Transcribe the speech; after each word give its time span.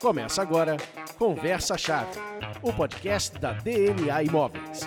Começa 0.00 0.42
agora 0.42 0.76
Conversa 1.18 1.78
Chave, 1.78 2.18
o 2.62 2.70
podcast 2.70 3.38
da 3.38 3.54
DNA 3.54 4.24
Imóveis. 4.24 4.80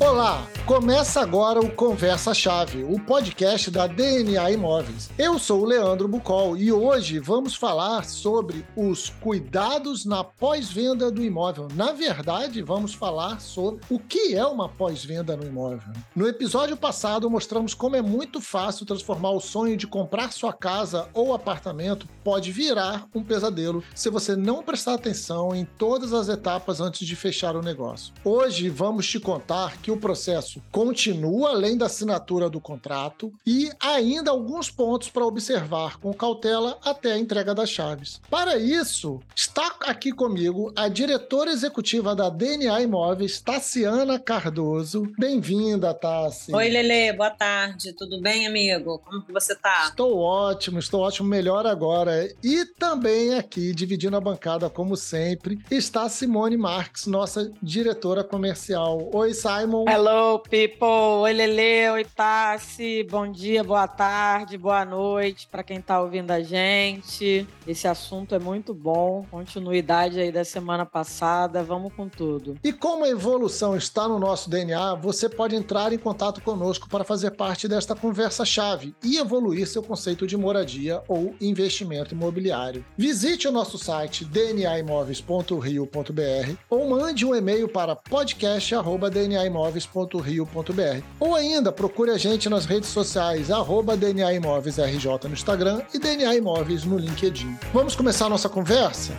Olá, 0.00 0.44
começa 0.66 1.20
agora 1.20 1.60
o 1.60 1.70
Conversa 1.72 2.32
Chave, 2.32 2.84
o 2.84 2.98
podcast 3.00 3.68
da 3.70 3.86
DNA 3.86 4.52
Imóveis. 4.52 5.10
Eu 5.18 5.38
sou 5.38 5.62
o 5.62 5.64
Leandro 5.64 6.06
Bucol 6.06 6.56
e 6.56 6.70
hoje 6.70 7.18
vamos 7.18 7.54
falar 7.54 8.04
sobre 8.04 8.64
os 8.76 9.10
cuidados 9.20 10.04
na 10.04 10.22
pós-venda 10.22 11.10
do 11.10 11.22
imóvel. 11.22 11.66
Na 11.74 11.92
verdade, 11.92 12.62
vamos 12.62 12.94
falar 12.94 13.40
sobre 13.40 13.82
o 13.90 13.98
que 13.98 14.36
é 14.36 14.46
uma 14.46 14.68
pós-venda 14.68 15.36
no 15.36 15.44
imóvel. 15.44 15.92
No 16.14 16.28
episódio 16.28 16.76
passado, 16.76 17.28
mostramos 17.28 17.74
como 17.74 17.96
é 17.96 18.02
muito 18.02 18.40
fácil 18.40 18.86
transformar 18.86 19.30
o 19.30 19.40
sonho 19.40 19.76
de 19.76 19.86
comprar 19.86 20.32
sua 20.32 20.52
casa 20.52 21.08
ou 21.12 21.34
apartamento 21.34 22.06
pode 22.22 22.52
virar 22.52 23.08
um 23.14 23.24
pesadelo 23.24 23.82
se 23.94 24.08
você 24.08 24.36
não 24.36 24.62
prestar 24.62 24.94
atenção 24.94 25.54
em 25.54 25.64
todas 25.64 26.12
as 26.12 26.28
etapas 26.28 26.80
antes 26.80 27.06
de 27.06 27.16
fechar 27.16 27.56
o 27.56 27.62
negócio. 27.62 28.14
Hoje 28.24 28.68
vamos 28.68 29.08
te 29.08 29.18
contar 29.18 29.78
que 29.78 29.90
o 29.90 29.96
processo 29.96 30.51
continua 30.70 31.50
além 31.50 31.76
da 31.76 31.86
assinatura 31.86 32.48
do 32.50 32.60
contrato 32.60 33.32
e 33.46 33.70
ainda 33.80 34.30
alguns 34.30 34.70
pontos 34.70 35.08
para 35.08 35.24
observar 35.24 35.98
com 35.98 36.12
cautela 36.12 36.78
até 36.84 37.12
a 37.12 37.18
entrega 37.18 37.54
das 37.54 37.70
chaves. 37.70 38.20
Para 38.28 38.56
isso, 38.56 39.20
está 39.34 39.76
aqui 39.82 40.12
comigo 40.12 40.72
a 40.76 40.88
diretora 40.88 41.50
executiva 41.50 42.14
da 42.14 42.28
DNA 42.28 42.82
Imóveis, 42.82 43.40
Tassiana 43.40 44.18
Cardoso. 44.18 45.12
Bem-vinda, 45.18 45.94
Tassi. 45.94 46.54
Oi, 46.54 46.68
Lele, 46.68 47.12
boa 47.12 47.30
tarde. 47.30 47.92
Tudo 47.92 48.20
bem, 48.20 48.46
amigo? 48.46 48.98
Como 48.98 49.22
que 49.22 49.32
você 49.32 49.54
tá? 49.54 49.86
Estou 49.88 50.18
ótimo, 50.18 50.78
estou 50.78 51.00
ótimo, 51.02 51.28
melhor 51.28 51.66
agora. 51.66 52.28
E 52.42 52.64
também 52.64 53.34
aqui, 53.34 53.74
dividindo 53.74 54.16
a 54.16 54.20
bancada 54.20 54.68
como 54.68 54.96
sempre, 54.96 55.58
está 55.70 56.08
Simone 56.08 56.56
Marques, 56.56 57.06
nossa 57.06 57.52
diretora 57.62 58.24
comercial. 58.24 59.10
Oi, 59.12 59.34
Simon. 59.34 59.84
Hello, 59.88 60.41
people! 60.48 61.22
Oi, 61.22 61.32
Lele, 61.32 61.90
oi, 61.90 62.04
Tassi. 62.04 63.06
Bom 63.10 63.30
dia, 63.30 63.62
boa 63.62 63.86
tarde, 63.86 64.58
boa 64.58 64.84
noite 64.84 65.46
para 65.50 65.62
quem 65.62 65.78
está 65.78 66.00
ouvindo 66.00 66.30
a 66.30 66.42
gente. 66.42 67.46
Esse 67.66 67.88
assunto 67.88 68.34
é 68.34 68.38
muito 68.38 68.74
bom. 68.74 69.24
Continuidade 69.30 70.20
aí 70.20 70.30
da 70.32 70.44
semana 70.44 70.84
passada. 70.84 71.62
Vamos 71.62 71.94
com 71.94 72.06
tudo. 72.08 72.56
E 72.62 72.70
como 72.72 73.04
a 73.04 73.08
evolução 73.08 73.76
está 73.76 74.08
no 74.08 74.18
nosso 74.18 74.50
DNA, 74.50 74.96
você 74.96 75.28
pode 75.28 75.54
entrar 75.54 75.92
em 75.92 75.98
contato 75.98 76.40
conosco 76.40 76.88
para 76.88 77.04
fazer 77.04 77.32
parte 77.32 77.68
desta 77.68 77.94
conversa-chave 77.94 78.94
e 79.02 79.18
evoluir 79.18 79.66
seu 79.66 79.82
conceito 79.82 80.26
de 80.26 80.34
moradia 80.36 81.02
ou 81.06 81.34
investimento 81.40 82.14
imobiliário. 82.14 82.84
Visite 82.96 83.48
o 83.48 83.52
nosso 83.52 83.78
site 83.78 84.24
dnaimóveis.rio.br 84.24 86.56
ou 86.68 86.88
mande 86.88 87.24
um 87.24 87.34
e-mail 87.34 87.68
para 87.68 87.96
podcast.dnaimóveis 87.96 89.86
imóveis.rio.br. 90.32 91.04
Ou 91.20 91.34
ainda, 91.34 91.70
procure 91.70 92.10
a 92.10 92.18
gente 92.18 92.48
nas 92.48 92.64
redes 92.64 92.88
sociais, 92.88 93.50
arroba 93.50 93.96
DNA 93.96 94.34
Imóveis 94.34 94.78
RJ 94.78 95.06
no 95.24 95.34
Instagram 95.34 95.82
e 95.92 95.98
DNA 95.98 96.36
Imóveis 96.36 96.84
no 96.84 96.98
LinkedIn. 96.98 97.56
Vamos 97.72 97.94
começar 97.94 98.26
a 98.26 98.30
nossa 98.30 98.48
conversa? 98.48 99.12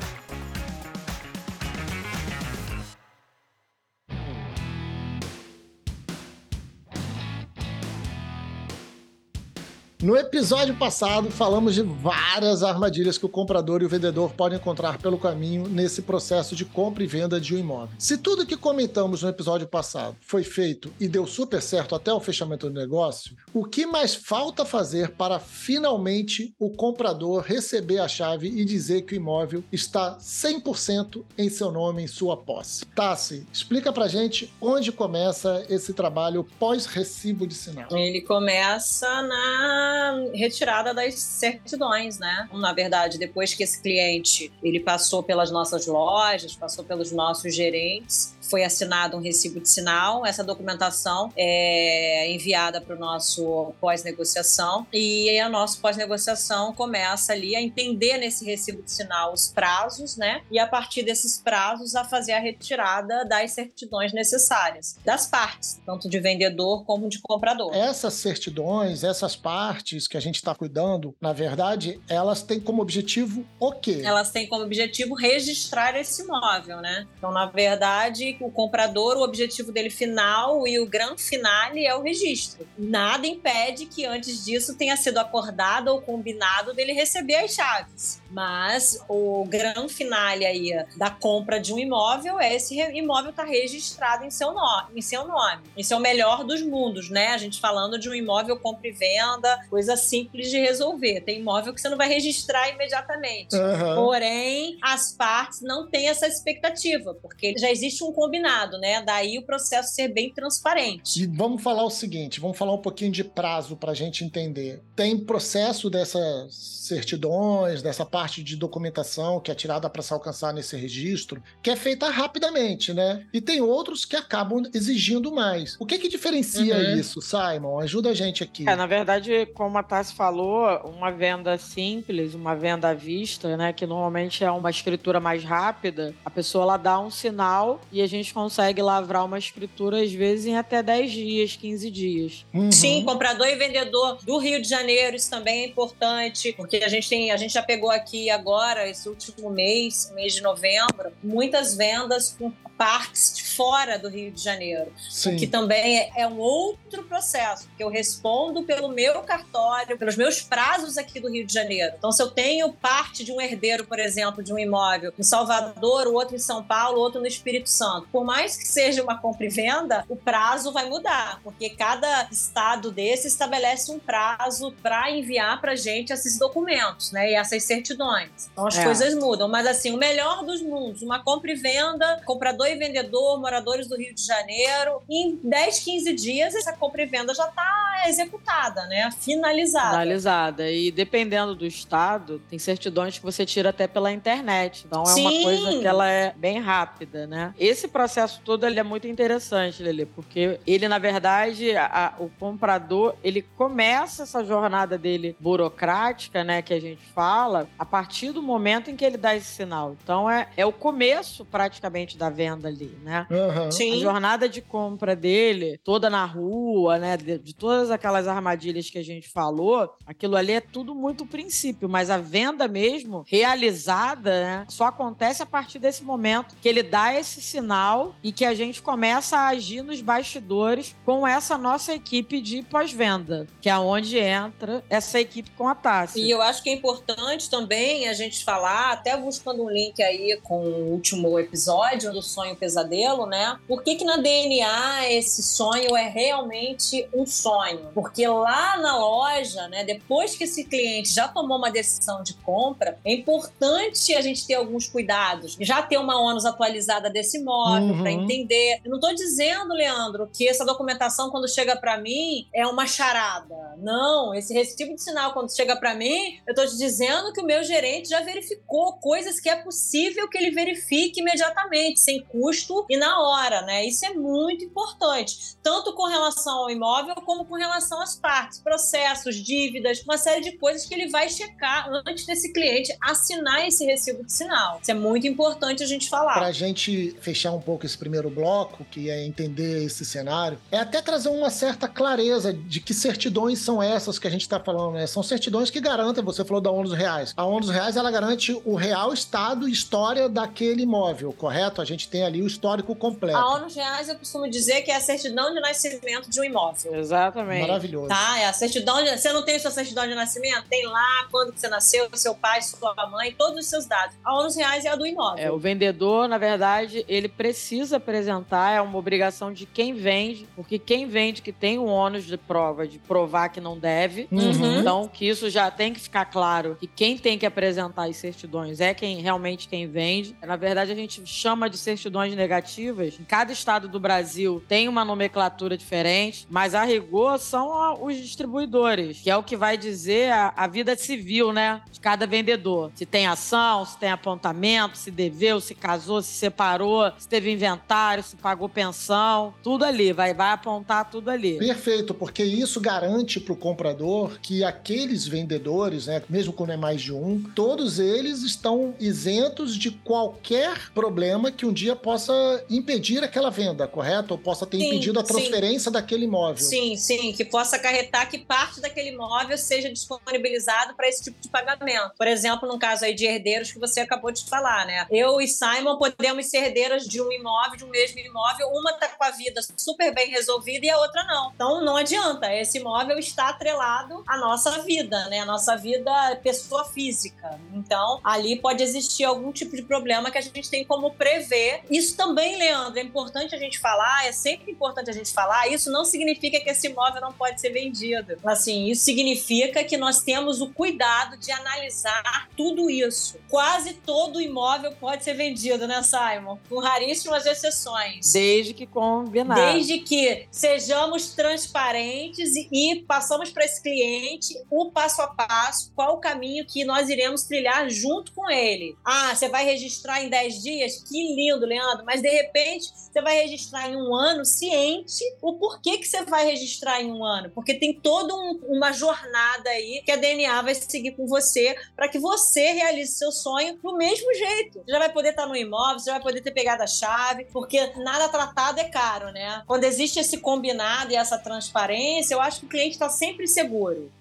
No 10.04 10.18
episódio 10.18 10.76
passado, 10.76 11.32
falamos 11.32 11.76
de 11.76 11.82
várias 11.82 12.62
armadilhas 12.62 13.18
que 13.18 13.26
o 13.26 13.30
comprador 13.30 13.82
e 13.82 13.86
o 13.86 13.90
vendedor 13.90 14.34
podem 14.34 14.60
encontrar 14.60 14.98
pelo 14.98 15.18
caminho 15.18 15.66
nesse 15.70 16.02
processo 16.02 16.58
de 16.58 16.66
compra 16.66 17.06
e 17.06 17.08
venda 17.08 17.40
de 17.40 17.56
um 17.56 17.58
imóvel. 17.58 17.96
Se 17.98 18.18
tudo 18.18 18.46
que 18.46 18.58
comentamos 18.58 19.24
no 19.24 19.30
episódio 19.30 19.66
passado 19.66 20.18
foi 20.20 20.44
feito 20.44 20.94
e 21.00 21.08
deu 21.08 21.26
super 21.26 21.62
certo 21.62 21.96
até 21.96 22.12
o 22.12 22.20
fechamento 22.20 22.70
do 22.70 22.78
negócio, 22.78 23.38
o 23.54 23.64
que 23.64 23.86
mais 23.86 24.14
falta 24.14 24.66
fazer 24.66 25.12
para 25.12 25.40
finalmente 25.40 26.54
o 26.60 26.70
comprador 26.70 27.42
receber 27.42 28.00
a 28.00 28.08
chave 28.10 28.50
e 28.50 28.66
dizer 28.66 29.04
que 29.04 29.14
o 29.14 29.16
imóvel 29.16 29.64
está 29.72 30.18
100% 30.18 31.24
em 31.38 31.50
seu 31.50 31.72
nome, 31.72 32.04
em 32.04 32.08
sua 32.08 32.36
posse? 32.36 32.86
Tassi, 32.88 33.48
explica 33.54 33.94
pra 33.94 34.10
gente 34.10 34.54
onde 34.60 34.92
começa 34.92 35.66
esse 35.70 35.94
trabalho 35.94 36.46
pós-recibo 36.60 37.48
de 37.48 37.54
sinal. 37.54 37.88
Ele 37.90 38.20
começa 38.20 39.08
na 39.22 39.93
retirada 40.34 40.94
das 40.94 41.16
certidões, 41.16 42.20
né? 42.20 42.48
Na 42.54 42.74
verdade, 42.74 43.18
depois 43.18 43.54
que 43.54 43.64
esse 43.64 43.82
cliente 43.82 44.52
ele 44.62 44.80
passou 44.80 45.24
pelas 45.24 45.52
nossas 45.52 45.88
lojas, 45.88 46.56
passou 46.56 46.84
pelos 46.84 47.12
nossos 47.12 47.56
gerentes, 47.56 48.36
foi 48.44 48.64
assinado 48.64 49.18
um 49.18 49.22
recibo 49.22 49.60
de 49.60 49.70
sinal, 49.70 50.26
essa 50.26 50.44
documentação 50.44 51.32
é 51.36 52.32
enviada 52.32 52.80
para 52.82 52.96
o 52.96 53.00
nosso 53.00 53.74
pós-negociação 53.80 54.86
e 54.92 55.40
a 55.40 55.50
nossa 55.50 55.80
pós-negociação 55.80 56.74
começa 56.74 57.34
ali 57.34 57.56
a 57.56 57.62
entender 57.62 58.18
nesse 58.18 58.46
recibo 58.46 58.82
de 58.82 58.92
sinal 58.92 59.34
os 59.34 59.48
prazos, 59.48 60.18
né? 60.18 60.42
E 60.52 60.60
a 60.60 60.68
partir 60.68 61.04
desses 61.04 61.40
prazos 61.40 61.96
a 61.96 62.04
fazer 62.04 62.34
a 62.34 62.40
retirada 62.40 63.26
das 63.26 63.52
certidões 63.52 64.14
necessárias 64.14 64.98
das 65.06 65.26
partes, 65.26 65.82
tanto 65.86 66.10
de 66.10 66.20
vendedor 66.20 66.86
como 66.86 67.10
de 67.10 67.20
comprador. 67.20 67.76
Essas 67.76 68.14
certidões, 68.14 69.04
essas 69.04 69.36
partes 69.36 69.64
partes 69.74 70.08
que 70.08 70.18
a 70.18 70.20
gente 70.20 70.36
está 70.36 70.54
cuidando, 70.54 71.16
na 71.22 71.34
verdade, 71.34 72.02
elas 72.08 72.42
têm 72.42 72.60
como 72.60 72.82
objetivo 72.82 73.46
o 73.60 73.72
quê? 73.72 74.02
Elas 74.04 74.30
têm 74.32 74.48
como 74.48 74.64
objetivo 74.64 75.16
registrar 75.16 75.96
esse 75.96 76.24
imóvel, 76.24 76.82
né? 76.82 77.08
Então, 77.18 77.32
na 77.32 77.46
verdade, 77.46 78.33
o 78.40 78.52
comprador, 78.52 79.18
o 79.18 79.24
objetivo 79.24 79.72
dele 79.72 79.90
final 79.90 80.68
e 80.68 80.80
o 80.80 80.86
grande 80.86 81.22
finale 81.22 81.86
é 81.86 81.96
o 81.96 82.02
registro. 82.02 82.68
Nada 82.78 83.28
impede 83.28 83.86
que 83.86 84.06
antes 84.06 84.46
disso 84.46 84.76
tenha 84.76 84.96
sido 84.98 85.18
acordado 85.18 85.90
ou 85.90 86.02
combinado 86.02 86.74
dele 86.74 86.94
receber 86.94 87.36
as 87.36 87.54
chaves. 87.54 88.23
Mas 88.34 89.00
o 89.08 89.46
grande 89.46 89.94
finale 89.94 90.46
aí 90.46 90.72
da 90.98 91.12
compra 91.12 91.60
de 91.60 91.72
um 91.72 91.78
imóvel 91.78 92.40
é 92.40 92.56
esse 92.56 92.80
imóvel 92.80 93.30
estar 93.30 93.44
tá 93.44 93.50
registrado 93.50 94.26
em 94.26 94.32
seu, 94.32 94.54
nome, 94.54 94.88
em 94.96 95.02
seu 95.02 95.28
nome. 95.28 95.62
Isso 95.78 95.94
é 95.94 95.98
o 95.98 96.00
melhor 96.00 96.44
dos 96.44 96.62
mundos, 96.62 97.10
né? 97.10 97.28
A 97.28 97.38
gente 97.38 97.60
falando 97.60 98.00
de 98.00 98.10
um 98.10 98.14
imóvel 98.14 98.58
compra 98.58 98.88
e 98.88 98.92
venda, 98.92 99.66
coisa 99.70 99.96
simples 99.96 100.50
de 100.50 100.60
resolver. 100.60 101.22
Tem 101.22 101.40
imóvel 101.40 101.74
que 101.74 101.80
você 101.80 101.90
não 101.90 101.98
vai 101.98 102.08
registrar 102.08 102.70
imediatamente. 102.70 103.56
Uhum. 103.56 103.96
Porém, 103.96 104.78
as 104.82 105.12
partes 105.12 105.62
não 105.62 105.88
têm 105.88 106.10
essa 106.10 106.28
expectativa, 106.28 107.14
porque 107.22 107.54
já 107.58 107.70
existe 107.70 108.04
um 108.04 108.12
combinado, 108.12 108.80
né? 108.80 109.02
Daí 109.04 109.38
o 109.38 109.46
processo 109.46 109.94
ser 109.94 110.08
bem 110.08 110.34
transparente. 110.34 111.22
E 111.22 111.28
vamos 111.28 111.62
falar 111.62 111.84
o 111.84 111.90
seguinte: 111.92 112.40
vamos 112.40 112.58
falar 112.58 112.74
um 112.74 112.82
pouquinho 112.82 113.12
de 113.12 113.24
prazo 113.24 113.76
para 113.76 113.92
a 113.92 113.96
gente 113.96 114.26
entender. 114.26 114.82
Tem 114.96 115.18
processo 115.18 115.90
dessas 115.90 116.56
certidões, 116.56 117.82
dessa 117.82 118.06
parte 118.06 118.23
de 118.32 118.56
documentação 118.56 119.40
que 119.40 119.52
é 119.52 119.56
tirada 119.56 119.90
para 119.90 120.02
se 120.02 120.14
alcançar 120.14 120.54
nesse 120.54 120.76
registro, 120.76 121.42
que 121.62 121.70
é 121.70 121.76
feita 121.76 122.10
rapidamente, 122.10 122.94
né? 122.94 123.26
E 123.34 123.42
tem 123.42 123.62
outros 123.62 124.06
que 124.06 124.16
acabam 124.16 124.64
exigindo 124.74 125.32
mais. 125.32 125.76
O 125.80 125.86
que 125.86 125.98
que 125.98 126.08
diferencia 126.08 126.76
uhum. 126.76 127.00
isso, 127.00 127.22
Simon? 127.22 127.80
Ajuda 127.80 128.10
a 128.10 128.14
gente 128.14 128.44
aqui. 128.44 128.68
É, 128.68 128.76
na 128.76 128.86
verdade, 128.86 129.46
como 129.54 129.78
a 129.78 129.84
Tassi 129.84 130.14
falou, 130.14 130.66
uma 130.86 131.12
venda 131.12 131.58
simples, 131.58 132.34
uma 132.34 132.56
venda 132.56 132.90
à 132.90 132.94
vista, 132.94 133.58
né, 133.58 133.74
que 133.74 133.86
normalmente 133.86 134.44
é 134.44 134.52
uma 134.52 134.70
escritura 134.70 135.20
mais 135.20 135.44
rápida, 135.44 136.14
a 136.24 136.30
pessoa 136.30 136.64
ela 136.64 136.78
dá 136.78 137.00
um 137.00 137.10
sinal 137.10 137.82
e 137.92 138.02
a 138.02 138.08
gente 138.08 138.34
consegue 138.34 138.82
lavrar 138.82 139.26
uma 139.26 139.38
escritura 139.38 140.02
às 140.02 140.12
vezes 140.12 140.46
em 140.46 140.58
até 140.58 140.82
10 140.82 141.12
dias, 141.12 141.56
15 141.56 141.92
dias. 141.92 142.46
Uhum. 142.54 142.72
Sim, 142.72 143.04
comprador 143.04 143.48
e 143.48 143.56
vendedor 143.56 144.18
do 144.24 144.38
Rio 144.38 144.62
de 144.62 144.68
Janeiro, 144.68 145.16
isso 145.16 145.30
também 145.30 145.64
é 145.64 145.68
importante, 145.68 146.54
porque 146.54 146.78
a 146.78 146.88
gente 146.88 147.10
tem, 147.10 147.32
a 147.32 147.38
gente 147.38 147.54
já 147.54 147.64
pegou 147.64 147.90
aqui 147.90 148.13
agora 148.30 148.88
esse 148.88 149.10
último 149.10 149.50
mês, 149.50 150.12
mês 150.14 150.34
de 150.34 150.42
novembro, 150.42 151.12
muitas 151.24 151.76
vendas 151.76 152.36
com 152.38 152.52
parques 152.78 153.34
de 153.36 153.44
fora 153.44 153.98
do 153.98 154.10
Rio 154.10 154.32
de 154.32 154.42
Janeiro, 154.42 154.92
Sim. 155.10 155.36
o 155.36 155.38
que 155.38 155.48
também 155.48 156.00
é, 156.00 156.12
é 156.18 156.28
um 156.28 156.38
outro 156.38 157.04
processo, 157.04 157.68
porque 157.68 157.84
eu 157.84 157.90
respondo 157.90 158.64
pelo 158.64 158.90
meu 158.90 159.22
cartório, 159.22 159.98
pelos 159.98 160.16
meus 160.16 160.42
prazos 160.42 160.98
aqui 160.98 161.20
do 161.20 161.30
Rio 161.30 161.46
de 161.46 161.54
Janeiro. 161.54 161.94
Então, 161.98 162.12
se 162.12 162.22
eu 162.22 162.32
tenho 162.32 162.72
parte 162.74 163.24
de 163.24 163.32
um 163.32 163.40
herdeiro, 163.40 163.86
por 163.86 164.00
exemplo, 164.00 164.44
de 164.44 164.54
um 164.54 164.58
imóvel 164.58 165.14
em 165.18 165.24
Salvador, 165.24 166.08
o 166.08 166.14
outro 166.14 166.36
em 166.36 166.40
São 166.40 166.64
Paulo, 166.64 167.00
outro 167.00 167.22
no 167.22 167.28
Espírito 167.28 167.70
Santo, 167.70 168.08
por 168.12 168.24
mais 168.26 168.58
que 168.58 168.68
seja 168.68 169.04
uma 169.04 169.18
compra 169.18 169.46
e 169.46 169.50
venda, 169.50 170.04
o 170.10 170.16
prazo 170.16 170.72
vai 170.72 170.90
mudar, 170.90 171.40
porque 171.44 171.70
cada 171.70 172.28
estado 172.32 172.92
desse 172.92 173.28
estabelece 173.28 173.92
um 173.92 174.00
prazo 174.00 174.74
para 174.82 175.12
enviar 175.12 175.62
para 175.62 175.76
gente 175.76 176.12
esses 176.12 176.38
documentos, 176.38 177.12
né, 177.12 177.32
e 177.32 177.36
essas 177.36 177.64
certidões. 177.64 178.50
Então, 178.52 178.68
as 178.68 178.78
é. 178.78 178.84
coisas 178.84 179.14
mudam. 179.14 179.48
Mas, 179.48 179.68
assim, 179.68 179.94
o 179.94 179.98
melhor 179.98 180.44
dos 180.44 180.62
mundos, 180.62 181.02
uma 181.02 181.24
compra 181.24 181.52
e 181.52 181.56
venda, 181.56 182.22
comprador 182.26 182.63
e 182.68 182.76
vendedor, 182.76 183.40
moradores 183.40 183.88
do 183.88 183.98
Rio 183.98 184.14
de 184.14 184.26
Janeiro, 184.26 185.02
em 185.10 185.40
10, 185.44 185.80
15 185.80 186.14
dias, 186.14 186.56
essa 186.56 186.74
compra 186.74 187.04
e 187.04 187.06
venda 187.06 187.34
já 187.34 187.48
está 187.48 188.04
executada, 188.08 188.86
né? 188.88 189.10
Finalizada. 189.20 189.92
Finalizada. 189.92 190.72
E 190.72 190.92
dependendo 190.92 191.56
do 191.56 191.66
estado, 191.66 192.42
tem 192.50 192.60
certidões 192.60 193.18
que 193.18 193.24
você 193.24 193.46
tira 193.46 193.70
até 193.70 193.88
pela 193.88 194.12
internet. 194.12 194.86
Então 194.86 195.04
é 195.04 195.08
Sim. 195.08 195.22
uma 195.22 195.44
coisa 195.44 195.80
que 195.80 195.88
ela 195.88 196.10
é 196.10 196.34
bem 196.36 196.60
rápida, 196.60 197.28
né? 197.28 197.54
Esse 197.58 197.88
processo 197.88 198.42
todo 198.44 198.66
ele 198.66 198.80
é 198.80 198.84
muito 198.84 199.08
interessante, 199.08 199.82
Lele, 199.82 200.06
porque 200.06 200.60
ele, 200.66 200.88
na 200.88 200.98
verdade, 200.98 201.76
a, 201.76 202.14
o 202.20 202.30
comprador, 202.40 203.16
ele 203.24 203.42
começa 203.42 204.24
essa 204.24 204.44
jornada 204.44 204.98
dele 204.98 205.36
burocrática, 205.40 206.44
né, 206.44 206.62
que 206.62 206.74
a 206.74 206.80
gente 206.80 207.04
fala, 207.14 207.68
a 207.78 207.86
partir 207.86 208.32
do 208.32 208.42
momento 208.42 208.90
em 208.90 208.96
que 208.96 209.06
ele 209.06 209.18
dá 209.18 209.36
esse 209.36 209.48
sinal. 209.48 209.96
Então 210.04 210.30
é, 210.30 210.50
é 210.56 210.66
o 210.66 210.72
começo 210.72 211.46
praticamente 211.46 212.18
da 212.18 212.30
venda 212.30 212.53
ali, 212.68 212.98
né? 213.04 213.28
Uhum. 213.30 213.72
Sim. 213.72 213.94
A 213.94 214.02
jornada 214.02 214.50
de 214.50 214.62
compra 214.62 215.16
dele, 215.16 215.80
toda 215.84 216.10
na 216.10 216.26
rua, 216.26 216.98
né, 216.98 217.18
de, 217.18 217.38
de 217.38 217.54
todas 217.54 217.92
aquelas 217.92 218.28
armadilhas 218.28 218.90
que 218.90 218.98
a 218.98 219.04
gente 219.04 219.30
falou, 219.30 219.90
aquilo 220.06 220.36
ali 220.36 220.54
é 220.54 220.62
tudo 220.62 220.94
muito 220.94 221.26
princípio, 221.26 221.90
mas 221.90 222.10
a 222.10 222.18
venda 222.18 222.68
mesmo, 222.68 223.24
realizada, 223.28 224.32
né, 224.42 224.66
só 224.70 224.86
acontece 224.86 225.42
a 225.42 225.46
partir 225.46 225.80
desse 225.80 226.04
momento 226.04 226.56
que 226.62 226.68
ele 226.68 226.84
dá 226.84 227.14
esse 227.14 227.42
sinal 227.42 228.16
e 228.24 228.32
que 228.32 228.46
a 228.46 228.54
gente 228.54 228.82
começa 228.82 229.38
a 229.38 229.48
agir 229.48 229.82
nos 229.82 230.02
bastidores 230.02 230.96
com 231.06 231.28
essa 231.28 231.58
nossa 231.58 231.94
equipe 231.94 232.42
de 232.42 232.62
pós-venda, 232.64 233.48
que 233.62 233.70
é 233.70 233.78
onde 233.78 234.18
entra 234.18 234.84
essa 234.90 235.20
equipe 235.20 235.52
com 235.52 235.68
a 235.68 235.76
Tassi. 235.76 236.20
E 236.22 236.30
eu 236.30 236.42
acho 236.42 236.62
que 236.62 236.70
é 236.70 236.74
importante 236.74 237.50
também 237.50 238.08
a 238.08 238.14
gente 238.14 238.44
falar, 238.44 238.92
até 238.92 239.16
buscando 239.18 239.64
um 239.64 239.70
link 239.70 240.02
aí 240.02 240.40
com 240.44 240.60
o 240.60 240.92
último 240.92 241.40
episódio 241.40 242.12
do 242.12 242.22
Sonho 242.22 242.43
Pesadelo, 242.56 243.26
né? 243.26 243.58
Por 243.68 243.84
que 243.84 243.96
que 243.96 244.04
na 244.06 244.18
DNA 244.18 245.12
esse 245.12 245.42
sonho 245.44 245.96
é 245.96 246.08
realmente 246.10 247.08
um 247.14 247.26
sonho? 247.26 247.90
Porque 247.94 248.28
lá 248.28 248.78
na 248.78 248.98
loja, 248.98 249.68
né, 249.68 249.84
depois 249.84 250.36
que 250.36 250.44
esse 250.44 250.64
cliente 250.66 251.14
já 251.14 251.28
tomou 251.28 251.58
uma 251.58 251.72
decisão 251.72 252.24
de 252.24 252.34
compra, 252.36 252.98
é 253.06 253.14
importante 253.14 254.14
a 254.14 254.22
gente 254.22 254.46
ter 254.46 254.56
alguns 254.56 254.88
cuidados. 254.88 255.56
Já 255.60 255.82
ter 255.82 255.98
uma 255.98 256.20
ônus 256.20 256.46
atualizada 256.46 257.10
desse 257.10 257.38
imóvel 257.38 257.96
uhum. 257.96 258.02
para 258.02 258.12
entender. 258.12 258.80
Eu 258.84 258.90
não 258.90 258.98
estou 258.98 259.14
dizendo, 259.14 259.74
Leandro, 259.74 260.30
que 260.32 260.48
essa 260.48 260.66
documentação 260.66 261.30
quando 261.30 261.48
chega 261.48 261.76
para 261.76 261.98
mim 261.98 262.48
é 262.54 262.66
uma 262.66 262.86
charada. 262.86 263.56
Não, 263.78 264.34
esse 264.34 264.54
recibo 264.54 264.96
de 264.96 265.02
sinal 265.02 265.34
quando 265.34 265.56
chega 265.56 265.76
para 265.76 265.96
mim, 265.96 266.40
eu 266.48 266.52
estou 266.52 266.66
te 266.66 266.78
dizendo 266.78 267.32
que 267.34 267.42
o 267.42 267.46
meu 267.46 267.64
gerente 267.64 268.10
já 268.10 268.22
verificou 268.22 268.94
coisas 268.94 269.40
que 269.40 269.50
é 269.50 269.56
possível 269.56 270.30
que 270.30 270.38
ele 270.38 270.52
verifique 270.52 271.20
imediatamente, 271.20 272.00
sem 272.00 272.24
custo 272.34 272.86
e 272.90 272.98
na 272.98 273.22
hora, 273.22 273.62
né? 273.62 273.86
Isso 273.86 274.04
é 274.06 274.10
muito 274.10 274.66
importante, 274.66 275.56
tanto 275.62 275.94
com 275.94 276.08
relação 276.08 276.58
ao 276.60 276.72
imóvel 276.72 277.14
como 277.16 277.46
com 277.46 277.56
relação 277.56 278.02
às 278.02 278.16
partes, 278.16 278.60
processos, 278.60 279.36
dívidas, 279.36 280.02
uma 280.02 280.18
série 280.18 280.42
de 280.42 280.58
coisas 280.58 280.86
que 280.88 280.96
ele 280.96 281.10
vai 281.10 281.30
checar 281.30 281.88
antes 282.08 282.26
desse 282.26 282.52
cliente 282.52 282.96
assinar 283.00 283.68
esse 283.68 283.86
recibo 283.86 284.24
de 284.24 284.34
sinal. 284.34 284.80
Isso 284.82 284.90
é 284.90 284.96
muito 284.96 285.28
importante 285.28 285.84
a 285.84 285.86
gente 285.86 286.10
falar. 286.10 286.34
Para 286.34 286.48
a 286.48 286.52
gente 286.52 287.16
fechar 287.22 287.52
um 287.52 287.62
pouco 287.62 287.86
esse 287.86 287.98
primeiro 287.98 288.30
bloco, 288.32 288.84
que 288.86 289.12
é 289.12 289.24
entender 289.24 289.86
esse 289.86 290.04
cenário, 290.04 290.60
é 290.72 290.80
até 290.80 291.02
trazer 291.02 291.30
uma 291.30 291.52
certa 291.52 291.88
clareza 291.88 292.52
de 292.52 292.80
que 292.80 292.94
certidões 292.94 293.60
são 293.60 293.82
essas 293.82 294.18
que 294.18 294.28
a 294.28 294.32
gente 294.32 294.42
está 294.42 294.60
falando, 294.60 294.94
né? 294.94 295.06
São 295.06 295.22
certidões 295.22 295.70
que 295.70 295.80
garantem, 295.80 296.24
você 296.24 296.44
falou 296.44 296.62
da 296.62 296.72
ONU 296.72 296.90
dos 296.90 296.98
reais. 296.98 297.34
A 297.38 297.46
ONU 297.46 297.62
dos 297.62 297.70
reais, 297.70 297.96
ela 297.96 298.10
garante 298.10 298.60
o 298.66 298.76
real 298.76 299.14
estado 299.14 299.68
e 299.68 299.72
história 299.72 300.28
daquele 300.28 300.84
imóvel, 300.84 301.32
correto? 301.34 301.82
A 301.82 301.86
gente 301.86 302.10
tem 302.10 302.23
ali 302.24 302.42
o 302.42 302.48
histórico 302.48 302.96
completo. 302.96 303.38
A 303.38 303.56
ONU 303.56 303.68
reais, 303.74 304.10
eu 304.10 304.16
costumo 304.16 304.50
dizer 304.50 304.82
que 304.82 304.92
é 304.92 304.96
a 304.96 305.02
certidão 305.02 305.54
de 305.54 305.60
nascimento 305.60 306.30
de 306.30 306.40
um 306.40 306.44
imóvel. 306.44 306.96
Exatamente. 306.96 307.62
Maravilhoso. 307.62 308.08
Tá, 308.08 308.40
é 308.40 308.46
a 308.46 308.54
certidão 308.54 309.04
de... 309.04 309.18
Você 309.18 309.32
não 309.34 309.44
tem 309.44 309.60
sua 309.60 309.72
certidão 309.72 310.08
de 310.08 310.16
nascimento? 310.16 310.66
Tem 310.70 310.86
lá 310.86 311.28
quando 311.32 311.56
você 311.56 311.68
nasceu, 311.68 312.10
seu 312.14 312.36
pai, 312.36 312.62
sua 312.62 312.94
mãe, 313.10 313.34
todos 313.38 313.60
os 313.60 313.68
seus 313.68 313.86
dados. 313.86 314.16
A 314.24 314.38
ONU 314.38 314.50
reais 314.56 314.86
é 314.86 314.90
a 314.90 314.96
do 314.96 315.06
imóvel. 315.06 315.44
É, 315.44 315.52
o 315.52 315.58
vendedor, 315.58 316.28
na 316.28 316.38
verdade, 316.38 317.06
ele 317.08 317.28
precisa 317.28 317.98
apresentar, 317.98 318.72
é 318.72 318.82
uma 318.82 318.98
obrigação 318.98 319.52
de 319.52 319.66
quem 319.66 319.94
vende, 319.94 320.48
porque 320.56 320.78
quem 320.80 321.08
vende 321.08 321.42
que 321.42 321.52
tem 321.52 321.78
o 321.78 321.86
ônus 321.86 322.26
de 322.26 322.38
prova 322.38 322.88
de 322.88 323.00
provar 323.00 323.50
que 323.50 323.60
não 323.62 323.78
deve. 323.78 324.28
Uhum. 324.32 324.80
Então, 324.80 325.08
que 325.08 325.28
isso 325.28 325.50
já 325.50 325.70
tem 325.70 325.94
que 325.94 326.00
ficar 326.00 326.26
claro 326.26 326.78
que 326.80 326.88
quem 326.88 327.18
tem 327.18 327.38
que 327.38 327.46
apresentar 327.46 328.08
as 328.10 328.18
certidões 328.18 328.80
é 328.80 328.94
quem 328.94 329.22
realmente 329.22 329.68
quem 329.68 329.88
vende. 329.88 330.36
Na 330.42 330.56
verdade, 330.56 330.92
a 330.92 330.96
gente 330.96 331.26
chama 331.26 331.70
de 331.70 331.78
certidões 332.14 332.36
negativas. 332.36 333.20
Em 333.20 333.24
cada 333.24 333.52
estado 333.52 333.88
do 333.88 334.00
Brasil 334.00 334.64
tem 334.68 334.88
uma 334.88 335.04
nomenclatura 335.04 335.76
diferente, 335.76 336.46
mas 336.50 336.76
a 336.76 336.84
rigor 336.84 337.40
são 337.40 338.04
os 338.04 338.16
distribuidores, 338.18 339.20
que 339.22 339.30
é 339.30 339.36
o 339.36 339.42
que 339.42 339.58
vai 339.58 339.78
dizer 339.78 340.32
a, 340.32 340.54
a 340.56 340.68
vida 340.68 340.96
civil, 340.96 341.52
né, 341.52 341.82
de 341.92 342.00
cada 342.00 342.28
vendedor. 342.28 342.92
Se 342.94 343.06
tem 343.06 343.26
ação, 343.26 343.84
se 343.86 343.98
tem 343.98 344.12
apontamento, 344.12 344.98
se 344.98 345.10
deveu, 345.10 345.60
se 345.60 345.74
casou, 345.74 346.22
se 346.22 346.34
separou, 346.34 347.12
se 347.18 347.28
teve 347.28 347.52
inventário, 347.52 348.24
se 348.24 348.36
pagou 348.36 348.70
pensão, 348.70 349.54
tudo 349.64 349.84
ali, 349.84 350.14
vai, 350.14 350.34
vai 350.34 350.52
apontar 350.52 351.10
tudo 351.10 351.30
ali. 351.30 351.58
Perfeito, 351.58 352.14
porque 352.14 352.44
isso 352.44 352.80
garante 352.80 353.40
para 353.40 353.54
o 353.54 353.58
comprador 353.58 354.38
que 354.40 354.64
aqueles 354.64 355.28
vendedores, 355.28 356.06
né, 356.06 356.22
mesmo 356.30 356.54
quando 356.54 356.72
é 356.72 356.78
mais 356.78 357.02
de 357.02 357.12
um, 357.12 357.42
todos 357.56 357.98
eles 357.98 358.44
estão 358.44 358.94
isentos 359.00 359.76
de 359.76 359.90
qualquer 359.90 360.92
problema 360.94 361.52
que 361.52 361.66
um 361.66 361.74
dia 361.74 361.96
possa 362.04 362.64
impedir 362.70 363.24
aquela 363.24 363.50
venda, 363.50 363.88
correto? 363.88 364.34
Ou 364.34 364.38
possa 364.38 364.66
ter 364.68 364.78
sim, 364.78 364.88
impedido 364.88 365.20
a 365.20 365.24
transferência 365.24 365.90
sim. 365.90 365.92
daquele 365.92 366.26
imóvel. 366.26 366.64
Sim, 366.64 366.98
sim, 366.98 367.32
que 367.32 367.46
possa 367.46 367.78
acarretar 367.78 368.30
que 368.30 368.40
parte 368.40 368.82
daquele 368.82 369.10
imóvel 369.10 369.58
seja 369.58 369.90
disponibilizado 369.90 370.96
para 370.96 371.08
esse 371.08 371.24
tipo 371.24 371.40
de 371.40 371.48
pagamento. 371.48 372.12
Por 372.18 372.28
exemplo, 372.28 372.68
no 372.68 372.78
caso 372.78 373.06
aí 373.06 373.16
de 373.16 373.26
herdeiros 373.26 373.72
que 373.72 373.80
você 373.80 374.02
acabou 374.02 374.32
de 374.32 374.46
falar, 374.46 374.86
né? 374.86 375.08
Eu 375.10 375.40
e 375.40 375.48
Simon 375.48 375.98
podemos 375.98 376.48
ser 376.48 376.58
herdeiras 376.58 377.06
de 377.06 377.22
um 377.22 377.32
imóvel, 377.32 377.78
de 377.78 377.86
um 377.86 377.90
mesmo 377.90 378.20
imóvel, 378.20 378.68
uma 378.68 378.92
está 378.92 379.08
com 379.08 379.24
a 379.24 379.32
vida 379.32 379.62
super 379.78 380.14
bem 380.14 380.30
resolvida 380.30 380.86
e 380.86 380.90
a 380.90 380.98
outra 381.00 381.24
não. 381.24 381.52
Então 381.56 381.84
não 381.84 381.96
adianta, 381.96 382.54
esse 382.54 382.80
imóvel 382.80 383.18
está 383.18 383.50
atrelado 383.50 384.24
à 384.28 384.38
nossa 384.38 384.82
vida, 384.82 385.30
né? 385.30 385.40
A 385.40 385.46
nossa 385.46 385.78
vida 385.78 386.12
pessoa 386.44 386.84
física. 386.86 387.58
Então, 387.74 388.20
ali 388.24 388.58
pode 388.58 388.84
existir 388.84 389.24
algum 389.24 389.52
tipo 389.52 389.76
de 389.76 389.84
problema 389.84 390.30
que 390.30 390.38
a 390.38 390.42
gente 390.42 390.70
tem 390.70 390.84
como 390.84 391.12
prever. 391.12 391.83
Isso 391.90 392.16
também, 392.16 392.58
Leandro, 392.58 393.00
é 393.00 393.04
importante 393.04 393.56
a 393.56 393.58
gente 393.58 393.80
falar, 393.80 394.26
é 394.26 394.32
sempre 394.32 394.72
importante 394.72 395.10
a 395.10 395.14
gente 395.14 395.32
falar. 395.32 395.68
Isso 395.68 395.92
não 395.92 396.06
significa 396.06 396.60
que 396.60 396.70
esse 396.70 396.88
imóvel 396.88 397.22
não 397.22 397.32
pode 397.32 397.60
ser 397.60 397.70
vendido. 397.72 398.38
Assim, 398.44 398.90
isso 398.90 399.04
significa 399.04 399.84
que 399.84 399.98
nós 399.98 400.22
temos 400.22 400.62
o 400.62 400.70
cuidado 400.72 401.38
de 401.38 401.52
analisar 401.52 402.50
tudo 402.56 402.90
isso. 402.90 403.38
Quase 403.50 403.94
todo 403.94 404.42
imóvel 404.42 404.92
pode 404.94 405.24
ser 405.24 405.34
vendido, 405.34 405.88
né, 405.88 406.02
Simon? 406.04 406.58
Com 406.70 406.80
raríssimas 406.80 407.46
exceções. 407.46 408.32
Desde 408.32 408.74
que 408.74 408.86
combinado. 408.86 409.60
Desde 409.60 410.00
que 410.00 410.48
sejamos 410.52 411.34
transparentes 411.34 412.56
e, 412.56 412.70
e 412.72 413.02
passamos 413.04 413.52
para 413.52 413.66
esse 413.66 413.82
cliente 413.82 414.54
o 414.70 414.92
passo 414.92 415.22
a 415.22 415.28
passo, 415.28 415.92
qual 415.96 416.16
o 416.16 416.20
caminho 416.20 416.66
que 416.66 416.84
nós 416.84 417.10
iremos 417.10 417.44
trilhar 417.44 417.90
junto 417.90 418.34
com 418.34 418.50
ele. 418.50 418.96
Ah, 419.04 419.36
você 419.36 419.50
vai 419.50 419.66
registrar 419.66 420.24
em 420.24 420.30
10 420.30 420.62
dias? 420.62 421.04
Que 421.04 421.36
lindo, 421.36 421.66
Leandro. 421.74 422.06
Mas 422.06 422.22
de 422.22 422.30
repente 422.30 422.92
você 422.96 423.22
vai 423.22 423.42
registrar 423.42 423.90
em 423.90 423.96
um 423.96 424.16
ano 424.16 424.46
ciente 424.46 425.24
o 425.42 425.54
porquê 425.54 425.98
que 425.98 426.08
você 426.08 426.24
vai 426.24 426.46
registrar 426.46 427.02
em 427.02 427.12
um 427.12 427.24
ano. 427.24 427.50
Porque 427.50 427.74
tem 427.74 427.94
toda 427.94 428.34
um, 428.34 428.60
uma 428.70 428.92
jornada 428.92 429.70
aí 429.70 430.02
que 430.06 430.12
a 430.12 430.16
DNA 430.16 430.62
vai 430.62 430.76
seguir 430.76 431.12
com 431.12 431.28
você 431.28 431.76
para 431.96 432.08
que 432.08 432.20
você 432.20 432.72
realize 432.72 433.14
seu 433.14 433.32
sonho 433.32 433.78
do 433.82 433.98
mesmo 433.98 434.34
jeito. 434.34 434.80
Você 434.80 434.92
já 434.92 435.00
vai 435.00 435.12
poder 435.12 435.30
estar 435.30 435.46
no 435.46 435.56
imóvel, 435.56 436.00
você 436.00 436.12
vai 436.12 436.22
poder 436.22 436.42
ter 436.42 436.52
pegado 436.52 436.84
a 436.84 436.88
chave, 436.88 437.46
porque 437.52 437.94
nada 437.98 438.30
tratado 438.30 438.80
é 438.80 438.86
caro, 438.86 439.32
né? 439.32 439.64
Quando 439.68 439.84
existe 439.84 440.20
esse 440.20 440.38
combinado 440.38 441.12
e 441.12 441.16
essa 441.16 441.38
transparência, 441.38 442.34
eu 442.36 442.42
acho 442.42 442.62
que 442.62 442.66
o 442.66 442.70
cliente 442.70 442.92
está 442.92 443.10
sempre 443.10 443.48
seguro. 443.48 444.12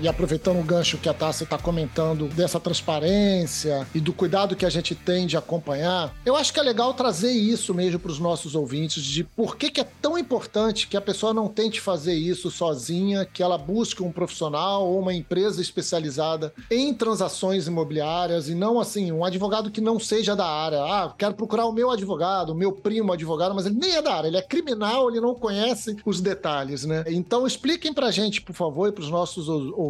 e 0.00 0.08
aproveitando 0.08 0.58
o 0.58 0.64
gancho 0.64 0.98
que 0.98 1.08
a 1.08 1.14
Tássia 1.14 1.44
está 1.44 1.58
comentando 1.58 2.28
dessa 2.28 2.58
transparência 2.58 3.86
e 3.94 4.00
do 4.00 4.12
cuidado 4.12 4.56
que 4.56 4.64
a 4.64 4.70
gente 4.70 4.94
tem 4.94 5.26
de 5.26 5.36
acompanhar, 5.36 6.14
eu 6.24 6.36
acho 6.36 6.52
que 6.52 6.60
é 6.60 6.62
legal 6.62 6.94
trazer 6.94 7.32
isso 7.32 7.74
mesmo 7.74 7.98
para 7.98 8.10
os 8.10 8.18
nossos 8.18 8.54
ouvintes, 8.54 9.02
de 9.02 9.24
por 9.24 9.56
que, 9.56 9.70
que 9.70 9.80
é 9.80 9.86
tão 10.00 10.18
importante 10.18 10.86
que 10.86 10.96
a 10.96 11.00
pessoa 11.00 11.34
não 11.34 11.48
tente 11.48 11.80
fazer 11.80 12.14
isso 12.14 12.50
sozinha, 12.50 13.24
que 13.24 13.42
ela 13.42 13.58
busque 13.58 14.02
um 14.02 14.12
profissional 14.12 14.86
ou 14.86 15.00
uma 15.00 15.14
empresa 15.14 15.60
especializada 15.60 16.52
em 16.70 16.92
transações 16.94 17.66
imobiliárias 17.66 18.48
e 18.48 18.54
não 18.54 18.80
assim, 18.80 19.12
um 19.12 19.24
advogado 19.24 19.70
que 19.70 19.80
não 19.80 19.98
seja 19.98 20.34
da 20.34 20.46
área. 20.46 20.82
Ah, 20.82 21.14
quero 21.16 21.34
procurar 21.34 21.66
o 21.66 21.72
meu 21.72 21.90
advogado, 21.90 22.50
o 22.50 22.54
meu 22.54 22.72
primo 22.72 23.12
advogado, 23.12 23.54
mas 23.54 23.66
ele 23.66 23.76
nem 23.76 23.96
é 23.96 24.02
da 24.02 24.14
área, 24.14 24.28
ele 24.28 24.36
é 24.36 24.42
criminal, 24.42 25.10
ele 25.10 25.20
não 25.20 25.34
conhece 25.34 25.96
os 26.04 26.20
detalhes, 26.20 26.84
né? 26.84 27.04
Então 27.08 27.46
expliquem 27.46 27.92
pra 27.92 28.10
gente, 28.10 28.40
por 28.40 28.54
favor, 28.54 28.88
e 28.88 28.92
pros 28.92 29.10
nossos 29.10 29.48
ouvintes, 29.48 29.89